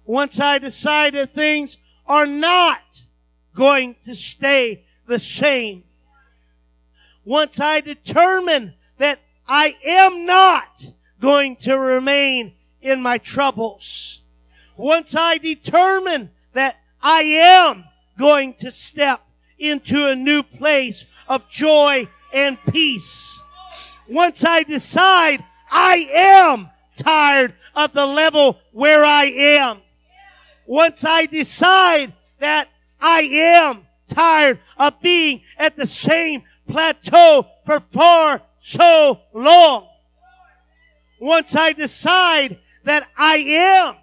Once 0.04 0.40
I 0.40 0.58
decide 0.58 1.14
that 1.14 1.32
things 1.32 1.78
are 2.06 2.26
not 2.26 3.06
going 3.54 3.96
to 4.04 4.14
stay 4.14 4.84
the 5.06 5.18
same. 5.18 5.84
Once 7.24 7.60
I 7.60 7.80
determine 7.80 8.74
that 8.98 9.20
I 9.48 9.76
am 9.84 10.26
not 10.26 10.92
going 11.18 11.56
to 11.56 11.78
remain 11.78 12.54
in 12.82 13.00
my 13.00 13.16
troubles. 13.18 14.22
Once 14.76 15.14
I 15.14 15.38
determine 15.38 16.30
that 16.52 16.76
I 17.02 17.22
am 17.22 17.84
going 18.18 18.54
to 18.54 18.70
step 18.70 19.22
into 19.60 20.06
a 20.06 20.16
new 20.16 20.42
place 20.42 21.04
of 21.28 21.48
joy 21.48 22.08
and 22.32 22.58
peace. 22.72 23.40
Once 24.08 24.44
I 24.44 24.64
decide 24.64 25.44
I 25.70 26.08
am 26.12 26.70
tired 26.96 27.54
of 27.76 27.92
the 27.92 28.06
level 28.06 28.58
where 28.72 29.04
I 29.04 29.26
am. 29.26 29.78
Once 30.66 31.04
I 31.04 31.26
decide 31.26 32.12
that 32.38 32.68
I 33.00 33.20
am 33.22 33.86
tired 34.08 34.58
of 34.78 35.00
being 35.00 35.42
at 35.58 35.76
the 35.76 35.86
same 35.86 36.42
plateau 36.68 37.46
for 37.64 37.80
far 37.80 38.42
so 38.58 39.20
long. 39.32 39.88
Once 41.20 41.54
I 41.54 41.72
decide 41.72 42.58
that 42.84 43.08
I 43.16 43.36
am 43.36 43.96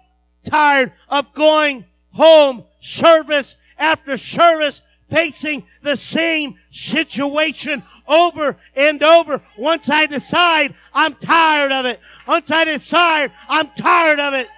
tired 0.44 0.92
of 1.08 1.32
going 1.34 1.84
home 2.12 2.64
service 2.80 3.56
after 3.78 4.16
service 4.16 4.82
facing 5.08 5.64
the 5.82 5.96
same 5.96 6.56
situation 6.70 7.82
over 8.06 8.56
and 8.76 9.02
over. 9.02 9.40
Once 9.56 9.90
I 9.90 10.06
decide 10.06 10.74
I'm 10.92 11.14
tired 11.14 11.72
of 11.72 11.86
it. 11.86 12.00
Once 12.26 12.50
I 12.50 12.64
decide 12.64 13.32
I'm 13.48 13.68
tired 13.70 14.20
of 14.20 14.34
it. 14.34 14.48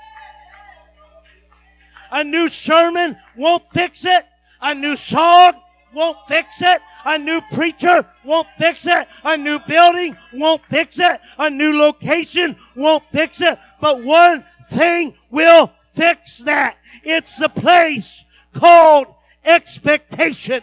A 2.13 2.25
new 2.25 2.49
sermon 2.49 3.17
won't 3.37 3.67
fix 3.67 4.05
it. 4.05 4.25
A 4.61 4.75
new 4.75 4.97
song 4.97 5.53
won't 5.95 6.19
fix 6.29 6.61
it. 6.63 6.81
A 7.05 7.19
new 7.19 7.41
preacher 7.53 8.05
won't 8.25 8.49
fix 8.59 8.87
it. 8.87 9.09
A 9.25 9.37
new 9.37 9.59
building 9.61 10.17
won't 10.33 10.65
fix 10.67 10.99
it. 10.99 11.21
A 11.39 11.49
new 11.49 11.77
location 11.77 12.57
won't 12.77 13.05
fix 13.13 13.41
it. 13.41 13.59
But 13.81 14.03
one 14.03 14.45
thing 14.67 15.15
will 15.31 15.73
fix 15.93 16.39
that. 16.39 16.77
It's 17.05 17.39
the 17.39 17.49
place 17.49 18.25
called 18.53 19.07
expectation. 19.45 20.63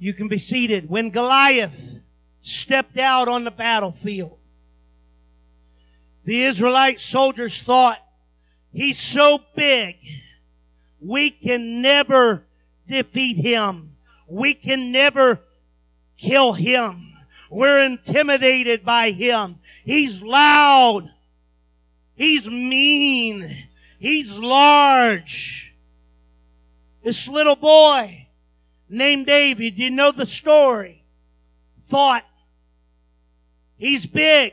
You 0.00 0.14
can 0.14 0.28
be 0.28 0.38
seated. 0.38 0.88
When 0.88 1.10
Goliath 1.10 2.00
stepped 2.40 2.98
out 2.98 3.26
on 3.28 3.42
the 3.44 3.50
battlefield, 3.50 4.38
the 6.24 6.44
Israelite 6.44 7.00
soldiers 7.00 7.60
thought, 7.60 7.98
he's 8.72 8.98
so 8.98 9.40
big, 9.56 9.96
we 11.00 11.30
can 11.30 11.82
never 11.82 12.46
defeat 12.86 13.38
him. 13.38 13.96
We 14.28 14.54
can 14.54 14.92
never 14.92 15.42
kill 16.18 16.52
him. 16.52 17.14
We're 17.50 17.82
intimidated 17.84 18.84
by 18.84 19.12
him. 19.12 19.60
He's 19.84 20.22
loud. 20.22 21.10
He's 22.14 22.46
mean. 22.48 23.50
He's 23.98 24.38
large. 24.38 25.74
This 27.02 27.26
little 27.28 27.56
boy 27.56 28.28
named 28.88 29.26
David, 29.26 29.78
you 29.78 29.90
know 29.90 30.12
the 30.12 30.26
story, 30.26 31.04
thought, 31.80 32.24
he's 33.76 34.06
big. 34.06 34.52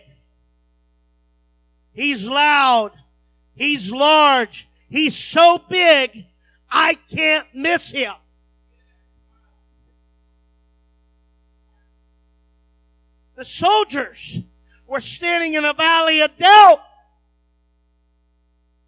He's 1.92 2.28
loud. 2.28 2.92
He's 3.56 3.92
large. 3.92 4.68
He's 4.90 5.18
so 5.18 5.60
big, 5.70 6.26
I 6.70 6.96
can't 6.96 7.48
miss 7.54 7.92
him. 7.92 8.14
The 13.36 13.46
soldiers 13.46 14.40
were 14.88 15.00
standing 15.00 15.56
in 15.56 15.66
a 15.66 15.74
valley 15.74 16.22
of 16.22 16.38
doubt. 16.38 16.80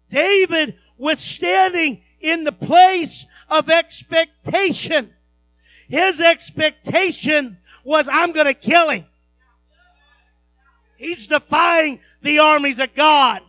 David 0.08 0.76
was 0.96 1.20
standing 1.20 2.02
in 2.20 2.44
the 2.44 2.52
place 2.52 3.26
of 3.48 3.68
expectation. 3.68 5.12
His 5.88 6.20
expectation 6.20 7.58
was, 7.84 8.08
I'm 8.10 8.32
going 8.32 8.46
to 8.46 8.54
kill 8.54 8.90
him. 8.90 9.04
He's 10.96 11.26
defying 11.26 12.00
the 12.22 12.40
armies 12.40 12.78
of 12.80 12.94
God. 12.94 13.42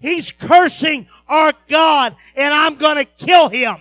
He's 0.00 0.30
cursing 0.30 1.08
our 1.26 1.52
God, 1.68 2.14
and 2.36 2.52
I'm 2.52 2.76
going 2.76 2.96
to 2.96 3.04
kill 3.04 3.48
him. 3.48 3.76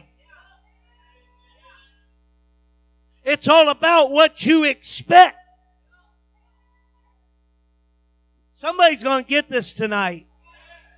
It's 3.23 3.47
all 3.47 3.69
about 3.69 4.11
what 4.11 4.45
you 4.45 4.63
expect. 4.63 5.36
Somebody's 8.57 9.03
going 9.03 9.23
to 9.23 9.29
get 9.29 9.49
this 9.49 9.71
tonight. 9.71 10.25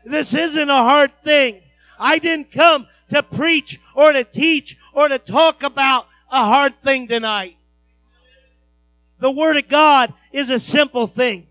This 0.06 0.34
isn't 0.34 0.70
a 0.70 0.74
hard 0.76 1.12
thing. 1.22 1.60
I 2.00 2.18
didn't 2.18 2.54
come 2.54 2.88
to 3.10 3.22
preach 3.22 3.82
or 3.94 4.14
to 4.14 4.24
teach 4.24 4.78
or 4.94 5.10
to 5.10 5.20
talk 5.20 5.62
about 5.62 6.08
a 6.32 6.46
hard 6.46 6.82
thing 6.82 7.10
tonight. 7.10 7.58
The 9.20 9.30
Word 9.30 9.58
of 9.58 9.68
God 9.68 10.14
is 10.32 10.50
a 10.50 10.58
simple 10.58 11.06
thing. 11.06 11.48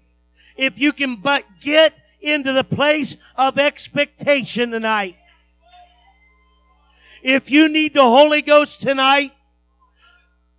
If 0.57 0.79
you 0.79 0.95
can 0.95 1.17
but 1.17 1.45
get 1.61 2.01
into 2.23 2.55
the 2.55 2.65
place 2.65 3.19
of 3.37 3.59
expectation 3.59 4.71
tonight. 4.71 5.19
If 7.23 7.51
you 7.51 7.69
need 7.69 7.93
the 7.93 8.01
Holy 8.01 8.41
Ghost 8.41 8.81
tonight, 8.81 9.35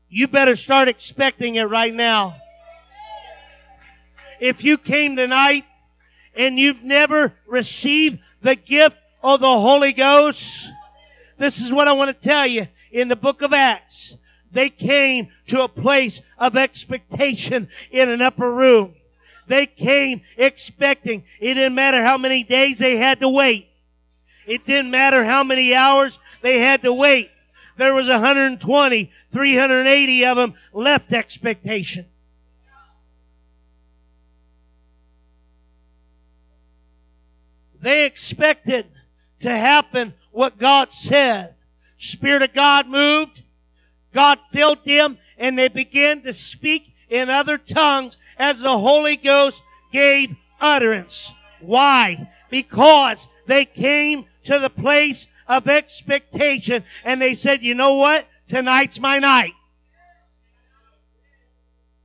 you 0.09 0.27
better 0.27 0.55
start 0.55 0.87
expecting 0.87 1.55
it 1.55 1.63
right 1.63 1.93
now 1.93 2.35
if 4.39 4.63
you 4.63 4.77
came 4.77 5.15
tonight 5.15 5.65
and 6.35 6.59
you've 6.59 6.83
never 6.83 7.35
received 7.47 8.19
the 8.41 8.55
gift 8.55 8.97
of 9.23 9.39
the 9.39 9.59
Holy 9.59 9.93
Ghost, 9.93 10.71
this 11.37 11.59
is 11.59 11.71
what 11.71 11.87
I 11.87 11.93
want 11.93 12.09
to 12.09 12.27
tell 12.27 12.47
you. 12.47 12.67
In 12.91 13.07
the 13.07 13.15
book 13.15 13.41
of 13.41 13.53
Acts, 13.53 14.17
they 14.51 14.69
came 14.69 15.29
to 15.47 15.63
a 15.63 15.67
place 15.67 16.21
of 16.37 16.55
expectation 16.55 17.69
in 17.91 18.09
an 18.09 18.21
upper 18.21 18.53
room. 18.53 18.95
They 19.47 19.65
came 19.65 20.21
expecting. 20.37 21.23
It 21.39 21.55
didn't 21.55 21.75
matter 21.75 22.03
how 22.03 22.17
many 22.17 22.43
days 22.43 22.79
they 22.79 22.97
had 22.97 23.19
to 23.19 23.29
wait. 23.29 23.67
It 24.45 24.65
didn't 24.65 24.91
matter 24.91 25.25
how 25.25 25.43
many 25.43 25.75
hours 25.75 26.19
they 26.41 26.59
had 26.59 26.81
to 26.83 26.93
wait. 26.93 27.31
There 27.77 27.93
was 27.93 28.07
120, 28.07 29.11
380 29.31 30.25
of 30.25 30.37
them 30.37 30.53
left 30.73 31.13
expectation. 31.13 32.05
They 37.81 38.05
expected 38.05 38.87
to 39.39 39.49
happen 39.49 40.13
what 40.31 40.57
God 40.57 40.91
said. 40.91 41.55
Spirit 41.97 42.43
of 42.43 42.53
God 42.53 42.87
moved. 42.87 43.43
God 44.13 44.39
filled 44.51 44.83
them 44.85 45.17
and 45.37 45.57
they 45.57 45.67
began 45.67 46.21
to 46.21 46.33
speak 46.33 46.93
in 47.09 47.29
other 47.29 47.57
tongues 47.57 48.17
as 48.37 48.61
the 48.61 48.77
Holy 48.77 49.15
Ghost 49.15 49.61
gave 49.91 50.35
utterance. 50.59 51.33
Why? 51.59 52.29
Because 52.49 53.27
they 53.45 53.65
came 53.65 54.25
to 54.43 54.59
the 54.59 54.69
place 54.69 55.27
of 55.47 55.67
expectation 55.67 56.83
and 57.03 57.21
they 57.21 57.33
said, 57.33 57.63
you 57.63 57.75
know 57.75 57.95
what? 57.95 58.27
Tonight's 58.47 58.99
my 58.99 59.19
night. 59.19 59.53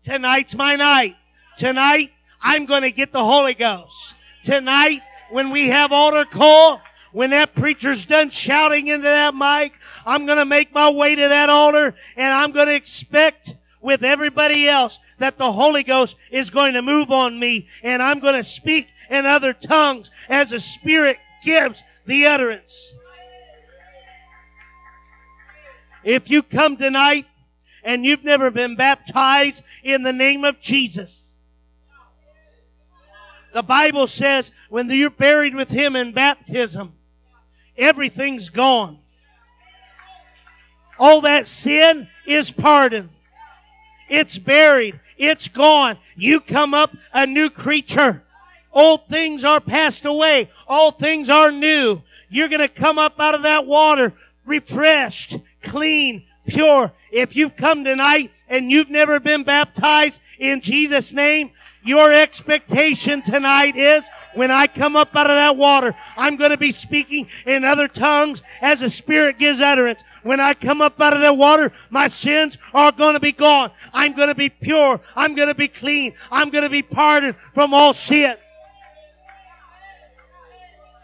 Tonight's 0.03 0.55
my 0.55 0.77
night. 0.77 1.17
Tonight, 1.57 2.11
I'm 2.43 2.67
going 2.67 2.83
to 2.83 2.91
get 2.91 3.13
the 3.13 3.25
Holy 3.25 3.55
Ghost. 3.55 4.15
Tonight, 4.43 5.01
when 5.35 5.51
we 5.51 5.67
have 5.67 5.91
altar 5.91 6.25
call, 6.25 6.81
when 7.11 7.31
that 7.31 7.57
preacher's 7.57 8.05
done 8.05 8.31
shouting 8.31 8.87
into 8.87 9.03
that 9.03 9.35
mic, 9.35 9.73
I'm 10.07 10.27
going 10.27 10.39
to 10.39 10.45
make 10.45 10.73
my 10.73 10.89
way 10.89 11.17
to 11.17 11.29
that 11.29 11.51
altar 11.51 11.93
and 12.17 12.33
I'm 12.33 12.53
going 12.53 12.69
to 12.69 12.75
expect 12.77 13.57
with 13.81 14.05
everybody 14.05 14.69
else 14.69 15.01
that 15.19 15.37
the 15.37 15.51
Holy 15.51 15.83
Ghost 15.83 16.15
is 16.31 16.51
going 16.51 16.75
to 16.75 16.83
move 16.83 17.11
on 17.11 17.37
me 17.37 17.67
and 17.83 18.01
I'm 18.01 18.21
going 18.21 18.37
to 18.37 18.45
speak 18.45 18.93
in 19.11 19.27
other 19.27 19.53
tongues 19.53 20.13
as 20.29 20.51
the 20.51 20.61
Spirit 20.61 21.17
gives 21.43 21.83
the 22.07 22.27
utterance. 22.27 22.95
If 26.05 26.31
you 26.31 26.45
come 26.45 26.77
tonight 26.77 27.27
and 27.83 28.07
you've 28.07 28.23
never 28.23 28.53
been 28.53 28.77
baptized 28.77 29.65
in 29.83 30.05
the 30.05 30.13
name 30.13 30.45
of 30.45 30.61
Jesus, 30.61 31.24
the 33.55 33.63
Bible 33.63 34.09
says 34.09 34.51
when 34.69 34.91
you're 34.91 35.09
buried 35.09 35.55
with 35.55 35.71
Him 35.71 35.95
in 35.95 36.13
baptism, 36.13 36.93
everything's 37.79 38.51
gone. 38.51 38.99
All 40.99 41.21
that 41.23 41.47
sin 41.47 42.09
is 42.27 42.51
pardoned. 42.51 43.11
It's 44.11 44.39
buried. 44.39 45.01
It's 45.17 45.49
gone. 45.49 45.99
You 46.17 46.41
come 46.41 46.75
up 46.75 46.97
a 47.13 47.27
new 47.27 47.49
creature. 47.49 48.25
Old 48.73 49.09
things 49.09 49.45
are 49.45 49.61
passed 49.61 50.05
away. 50.05 50.51
All 50.67 50.91
things 50.91 51.31
are 51.31 51.53
new. 51.53 52.03
You're 52.29 52.49
going 52.49 52.61
to 52.61 52.69
come 52.69 52.99
up 52.99 53.21
out 53.21 53.37
of 53.37 53.43
that 53.43 53.67
water 53.67 54.13
refreshed, 54.45 55.39
clean, 55.63 56.25
pure. 56.47 56.93
If 57.13 57.37
you've 57.37 57.57
come 57.57 57.85
tonight 57.85 58.33
and 58.49 58.71
you've 58.71 58.91
never 58.91 59.21
been 59.21 59.45
baptized 59.45 60.21
in 60.39 60.61
Jesus' 60.61 61.13
name, 61.13 61.53
your 61.85 62.13
expectation 62.13 63.23
tonight 63.23 63.77
is 63.77 64.05
When 64.35 64.51
I 64.51 64.67
come 64.67 64.97
up 64.97 65.15
out 65.15 65.31
of 65.31 65.37
that 65.37 65.57
water, 65.57 65.95
I'm 66.17 66.37
going 66.37 66.51
to 66.51 66.57
be 66.57 66.73
speaking 66.73 67.29
in 67.47 67.63
other 67.63 67.87
tongues 67.87 68.43
as 68.61 68.81
the 68.81 68.91
Spirit 68.91 69.39
gives 69.39 69.61
utterance. 69.61 70.03
When 70.25 70.41
I 70.41 70.55
come 70.55 70.81
up 70.81 71.01
out 71.01 71.13
of 71.13 71.21
that 71.21 71.37
water, 71.37 71.71
my 71.91 72.09
sins 72.09 72.59
are 72.73 72.91
going 72.91 73.15
to 73.15 73.21
be 73.21 73.31
gone. 73.31 73.71
I'm 73.93 74.13
going 74.15 74.29
to 74.29 74.35
be 74.35 74.49
pure. 74.49 75.01
I'm 75.15 75.37
going 75.37 75.49
to 75.49 75.55
be 75.55 75.69
clean. 75.69 76.15
I'm 76.33 76.51
going 76.51 76.65
to 76.65 76.71
be 76.71 76.83
pardoned 76.83 77.37
from 77.37 77.73
all 77.73 77.95
sin. 77.95 78.35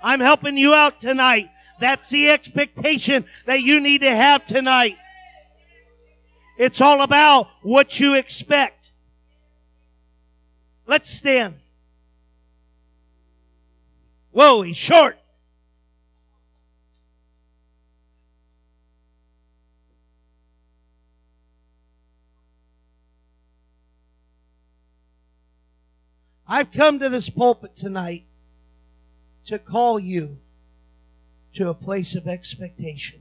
I'm 0.03 0.21
helping 0.21 0.57
you 0.57 0.75
out 0.75 1.01
tonight. 1.01 1.51
That's 1.79 2.11
the 2.11 2.31
expectation 2.31 3.27
that 3.47 3.63
you 3.63 3.81
need 3.81 4.01
to 4.01 4.11
have 4.11 4.45
tonight. 4.47 4.97
It's 6.59 6.81
all 6.81 7.03
about 7.03 7.49
what 7.63 8.01
you 8.01 8.15
expect. 8.15 8.80
Let's 10.91 11.09
stand. 11.09 11.55
Whoa, 14.33 14.63
he's 14.63 14.77
short. 14.77 15.17
I've 26.49 26.73
come 26.73 26.99
to 26.99 27.09
this 27.09 27.31
pulpit 27.31 27.77
tonight 27.77 28.25
to 29.45 29.61
call 29.61 30.01
you 30.01 30.41
to 31.53 31.69
a 31.69 31.75
place 31.75 32.17
of 32.17 32.27
expectation. 32.27 33.21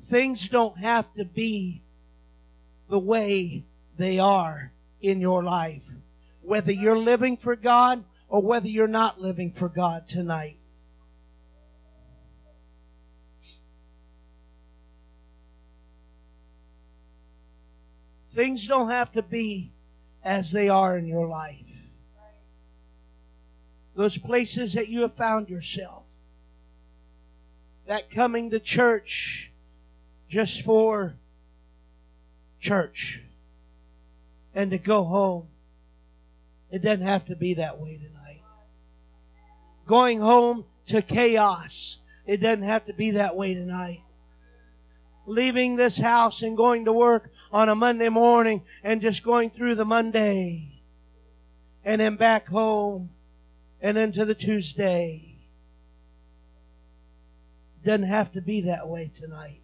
Things 0.00 0.48
don't 0.48 0.78
have 0.78 1.12
to 1.14 1.24
be 1.24 1.82
the 2.88 3.00
way 3.00 3.64
they 3.96 4.20
are 4.20 4.70
in 5.06 5.20
your 5.20 5.44
life. 5.44 5.84
Whether 6.42 6.72
you're 6.72 6.98
living 6.98 7.36
for 7.36 7.54
God 7.54 8.04
or 8.28 8.42
whether 8.42 8.68
you're 8.68 8.88
not 8.88 9.20
living 9.20 9.52
for 9.52 9.68
God 9.68 10.08
tonight. 10.08 10.58
Things 18.30 18.66
don't 18.66 18.90
have 18.90 19.12
to 19.12 19.22
be 19.22 19.72
as 20.22 20.50
they 20.50 20.68
are 20.68 20.98
in 20.98 21.06
your 21.06 21.26
life. 21.26 21.62
Those 23.94 24.18
places 24.18 24.74
that 24.74 24.88
you 24.88 25.02
have 25.02 25.14
found 25.14 25.48
yourself. 25.48 26.04
That 27.86 28.10
coming 28.10 28.50
to 28.50 28.58
church 28.60 29.52
just 30.28 30.62
for 30.62 31.16
church 32.58 33.22
and 34.56 34.70
to 34.70 34.78
go 34.78 35.04
home. 35.04 35.46
It 36.70 36.82
doesn't 36.82 37.06
have 37.06 37.26
to 37.26 37.36
be 37.36 37.54
that 37.54 37.78
way 37.78 37.98
tonight. 37.98 38.42
Going 39.86 40.18
home 40.20 40.64
to 40.86 41.02
chaos. 41.02 41.98
It 42.26 42.38
doesn't 42.38 42.64
have 42.64 42.86
to 42.86 42.94
be 42.94 43.12
that 43.12 43.36
way 43.36 43.54
tonight. 43.54 44.02
Leaving 45.26 45.76
this 45.76 45.98
house 45.98 46.42
and 46.42 46.56
going 46.56 46.86
to 46.86 46.92
work 46.92 47.30
on 47.52 47.68
a 47.68 47.74
Monday 47.74 48.08
morning 48.08 48.64
and 48.82 49.02
just 49.02 49.22
going 49.22 49.50
through 49.50 49.74
the 49.74 49.84
Monday. 49.84 50.80
And 51.84 52.00
then 52.00 52.16
back 52.16 52.48
home 52.48 53.10
and 53.80 53.98
into 53.98 54.24
the 54.24 54.34
Tuesday. 54.34 55.38
Doesn't 57.84 58.04
have 58.04 58.32
to 58.32 58.40
be 58.40 58.62
that 58.62 58.88
way 58.88 59.10
tonight. 59.14 59.60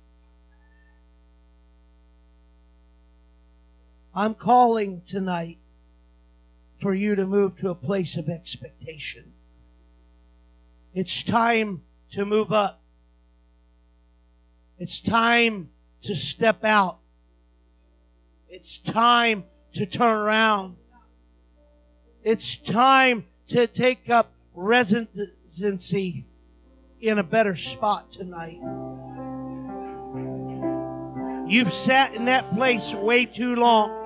I'm 4.14 4.34
calling 4.34 5.02
tonight 5.06 5.58
for 6.80 6.92
you 6.92 7.14
to 7.14 7.26
move 7.26 7.56
to 7.56 7.70
a 7.70 7.74
place 7.74 8.16
of 8.16 8.28
expectation. 8.28 9.32
It's 10.92 11.22
time 11.22 11.82
to 12.10 12.26
move 12.26 12.52
up. 12.52 12.82
It's 14.78 15.00
time 15.00 15.70
to 16.02 16.14
step 16.14 16.64
out. 16.64 16.98
It's 18.48 18.76
time 18.76 19.44
to 19.72 19.86
turn 19.86 20.18
around. 20.18 20.76
It's 22.22 22.58
time 22.58 23.24
to 23.48 23.66
take 23.66 24.10
up 24.10 24.32
residency 24.52 26.26
in 27.00 27.18
a 27.18 27.22
better 27.22 27.54
spot 27.54 28.12
tonight. 28.12 28.60
You've 31.48 31.72
sat 31.72 32.14
in 32.14 32.26
that 32.26 32.48
place 32.50 32.94
way 32.94 33.24
too 33.24 33.56
long. 33.56 34.01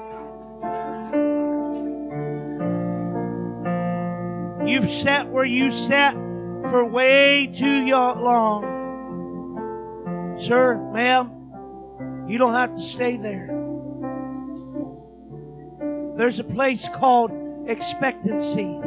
You've 4.66 4.90
sat 4.90 5.28
where 5.28 5.44
you 5.44 5.70
sat 5.70 6.14
for 6.14 6.84
way 6.84 7.46
too 7.46 7.86
long. 7.86 8.74
Sir, 10.38 10.78
ma'am, 10.92 12.26
you 12.28 12.36
don't 12.38 12.52
have 12.52 12.74
to 12.74 12.80
stay 12.80 13.16
there. 13.16 13.46
There's 16.16 16.40
a 16.40 16.44
place 16.44 16.88
called 16.88 17.30
expectancy. 17.68 18.80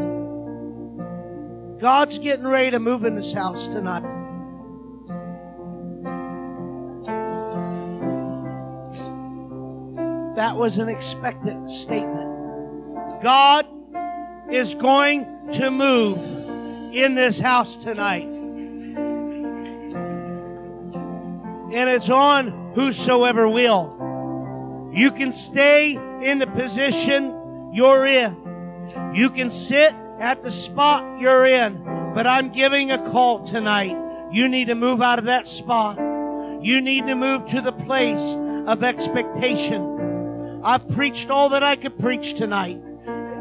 God's 1.80 2.20
getting 2.20 2.46
ready 2.46 2.72
to 2.72 2.80
move 2.80 3.06
in 3.06 3.16
this 3.16 3.32
house 3.32 3.70
tonight. 3.70 4.04
That 10.36 10.58
was 10.58 10.78
an 10.78 10.90
expectant 10.90 11.70
statement. 11.70 12.30
God 13.22 13.66
is 14.52 14.74
going 14.74 15.39
to 15.54 15.72
move 15.72 16.18
in 16.94 17.16
this 17.16 17.40
house 17.40 17.76
tonight. 17.78 18.28
And 21.72 21.90
it's 21.90 22.10
on 22.10 22.74
whosoever 22.74 23.48
will. 23.48 24.90
You 24.92 25.12
can 25.12 25.32
stay 25.32 25.94
in 26.22 26.40
the 26.40 26.48
position 26.48 27.72
you're 27.72 28.06
in. 28.06 28.36
You 29.14 29.30
can 29.30 29.52
sit 29.52 29.94
at 30.20 30.42
the 30.42 30.52
spot 30.52 31.20
you're 31.20 31.46
in. 31.46 31.84
But 32.14 32.26
I'm 32.26 32.52
giving 32.52 32.92
a 32.92 32.98
call 33.12 33.44
tonight. 33.44 33.96
You 34.32 34.50
need 34.50 34.66
to 34.68 34.76
move 34.76 35.02
out 35.02 35.20
of 35.20 35.26
that 35.26 35.48
spot. 35.48 35.98
You 36.62 36.82
need 36.82 37.06
to 37.08 37.16
move 37.16 37.46
to 37.48 37.62
the 37.62 37.72
place 37.72 38.36
of 38.68 38.84
expectation. 38.84 40.62
I've 40.64 40.88
preached 40.90 41.30
all 41.30 41.50
that 41.50 41.64
I 41.64 41.76
could 41.76 41.98
preach 41.98 42.34
tonight. 42.34 42.82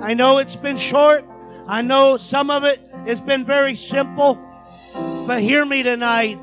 I 0.03 0.15
know 0.15 0.39
it's 0.39 0.57
been 0.57 0.77
short. 0.77 1.25
I 1.69 1.83
know 1.83 2.17
some 2.17 2.51
of 2.51 2.65
it 2.65 2.89
has 3.07 3.21
been 3.21 3.45
very 3.45 3.75
simple. 3.75 4.43
But 4.95 5.43
hear 5.43 5.67
me 5.67 5.83
tonight. 5.83 6.41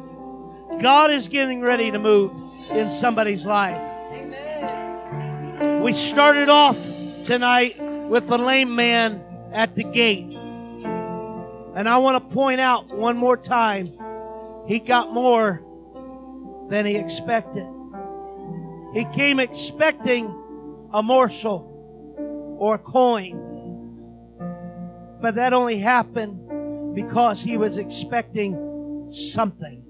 God 0.80 1.10
is 1.10 1.28
getting 1.28 1.62
ready 1.62 1.90
to 1.90 1.98
move 1.98 2.32
in 2.70 2.92
somebody's 2.92 3.44
life. 3.44 3.80
Amen. 4.12 5.82
We 5.82 5.94
started 5.94 6.48
off 6.50 6.78
tonight 7.24 7.80
with 8.08 8.28
the 8.28 8.38
lame 8.38 8.76
man 8.76 9.24
at 9.52 9.76
the 9.76 9.84
gate. 9.84 10.32
And 10.34 11.90
I 11.90 11.98
want 11.98 12.30
to 12.30 12.36
point 12.36 12.62
out 12.62 12.94
one 12.94 13.18
more 13.18 13.36
time 13.36 13.92
he 14.68 14.78
got 14.78 15.12
more 15.12 15.64
than 16.70 16.86
he 16.86 16.98
expected. 16.98 17.68
He 18.94 19.06
came 19.06 19.40
expecting 19.40 20.28
a 20.94 21.02
morsel 21.02 21.72
or 22.60 22.76
a 22.76 22.80
coin. 22.80 23.55
But 25.26 25.34
that 25.34 25.54
only 25.54 25.80
happened 25.80 26.94
because 26.94 27.42
he 27.42 27.58
was 27.58 27.78
expecting 27.78 29.10
something. 29.12 29.84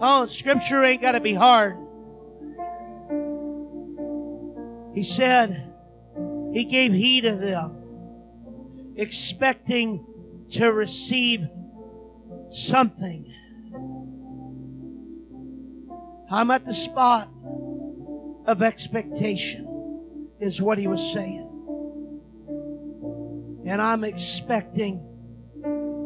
Oh, 0.00 0.26
scripture 0.26 0.84
ain't 0.84 1.02
got 1.02 1.12
to 1.12 1.20
be 1.20 1.34
hard. 1.34 1.76
He 4.94 5.02
said 5.02 5.74
he 6.52 6.62
gave 6.62 6.92
heed 6.92 7.22
to 7.22 7.34
them, 7.34 8.94
expecting 8.94 10.06
to 10.52 10.72
receive 10.72 11.48
something. 12.52 13.26
I'm 16.30 16.52
at 16.52 16.64
the 16.64 16.74
spot 16.74 17.28
of 18.46 18.62
expectation, 18.62 19.66
is 20.40 20.60
what 20.60 20.78
he 20.78 20.86
was 20.86 21.12
saying. 21.12 21.46
And 23.66 23.80
I'm 23.80 24.04
expecting 24.04 25.06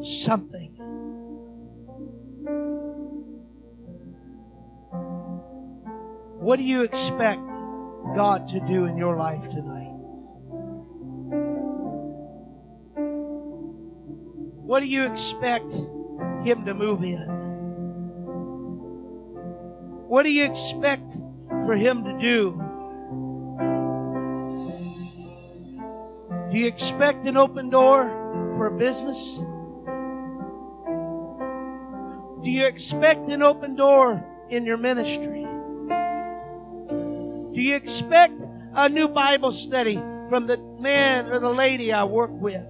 something. 0.03 0.75
What 6.41 6.59
do 6.59 6.65
you 6.65 6.83
expect 6.83 7.41
God 8.15 8.49
to 8.49 8.61
do 8.61 8.85
in 8.85 8.97
your 8.97 9.17
life 9.17 9.49
tonight? 9.49 9.95
What 14.65 14.81
do 14.81 14.89
you 14.89 15.05
expect 15.05 15.73
Him 16.43 16.65
to 16.65 16.75
move 16.75 17.03
in? 17.03 17.27
What 20.09 20.23
do 20.23 20.33
you 20.33 20.45
expect 20.45 21.13
for 21.65 21.77
Him 21.77 22.03
to 22.05 22.19
do? 22.19 22.64
Do 26.55 26.61
you 26.61 26.69
expect 26.69 27.27
an 27.27 27.37
open 27.37 27.69
door 27.69 28.11
for 28.53 28.69
a 28.69 28.71
business? 28.71 29.39
Do 32.45 32.49
you 32.49 32.65
expect 32.65 33.29
an 33.29 33.43
open 33.43 33.75
door 33.75 34.25
in 34.51 34.65
your 34.65 34.77
ministry? 34.77 35.43
Do 37.53 37.61
you 37.61 37.75
expect 37.75 38.41
a 38.73 38.89
new 38.89 39.09
Bible 39.09 39.51
study 39.51 39.97
from 40.29 40.47
the 40.47 40.59
man 40.79 41.27
or 41.27 41.41
the 41.41 41.51
lady 41.53 41.93
I 41.93 42.05
work 42.05 42.31
with? 42.31 42.69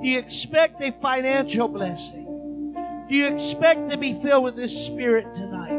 Do 0.00 0.08
you 0.08 0.18
expect 0.18 0.80
a 0.80 0.90
financial 1.02 1.68
blessing? 1.68 2.72
Do 3.10 3.14
you 3.14 3.26
expect 3.28 3.90
to 3.90 3.98
be 3.98 4.14
filled 4.14 4.44
with 4.44 4.56
this 4.56 4.86
Spirit 4.86 5.34
tonight? 5.34 5.76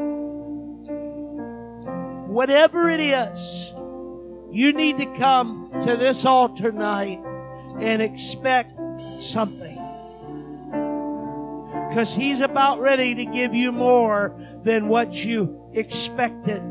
Whatever 2.27 2.91
it 2.91 2.99
is, 2.99 3.73
you 4.51 4.73
need 4.73 4.97
to 4.97 5.05
come 5.17 5.69
to 5.83 5.95
this 5.95 6.25
altar 6.25 6.71
tonight 6.71 7.19
and 7.79 8.01
expect 8.01 8.73
something. 9.21 9.77
Because 11.87 12.13
He's 12.13 12.41
about 12.41 12.79
ready 12.79 13.15
to 13.15 13.25
give 13.25 13.53
you 13.53 13.71
more 13.71 14.35
than 14.63 14.87
what 14.89 15.13
you 15.25 15.69
expected. 15.73 16.61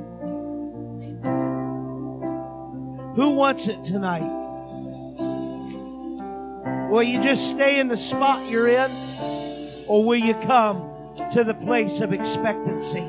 Who 3.17 3.31
wants 3.31 3.67
it 3.69 3.83
tonight? 3.83 4.39
Will 6.91 7.03
you 7.03 7.21
just 7.23 7.51
stay 7.51 7.79
in 7.79 7.89
the 7.89 7.97
spot 7.97 8.49
you're 8.51 8.69
in? 8.69 8.91
Or 9.87 10.05
will 10.05 10.17
you 10.17 10.35
come 10.35 10.91
to 11.33 11.45
the 11.45 11.55
place 11.55 12.01
of 12.01 12.13
expectancy? 12.13 13.09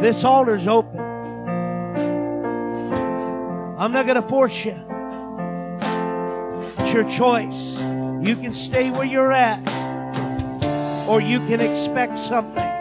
This 0.00 0.24
altar's 0.24 0.66
open. 0.66 1.11
I'm 3.82 3.90
not 3.90 4.06
going 4.06 4.14
to 4.14 4.22
force 4.22 4.64
you. 4.64 4.80
It's 6.78 6.92
your 6.92 7.02
choice. 7.02 7.80
You 7.80 8.36
can 8.36 8.54
stay 8.54 8.92
where 8.92 9.04
you're 9.04 9.32
at, 9.32 9.58
or 11.08 11.20
you 11.20 11.40
can 11.46 11.60
expect 11.60 12.16
something. 12.16 12.71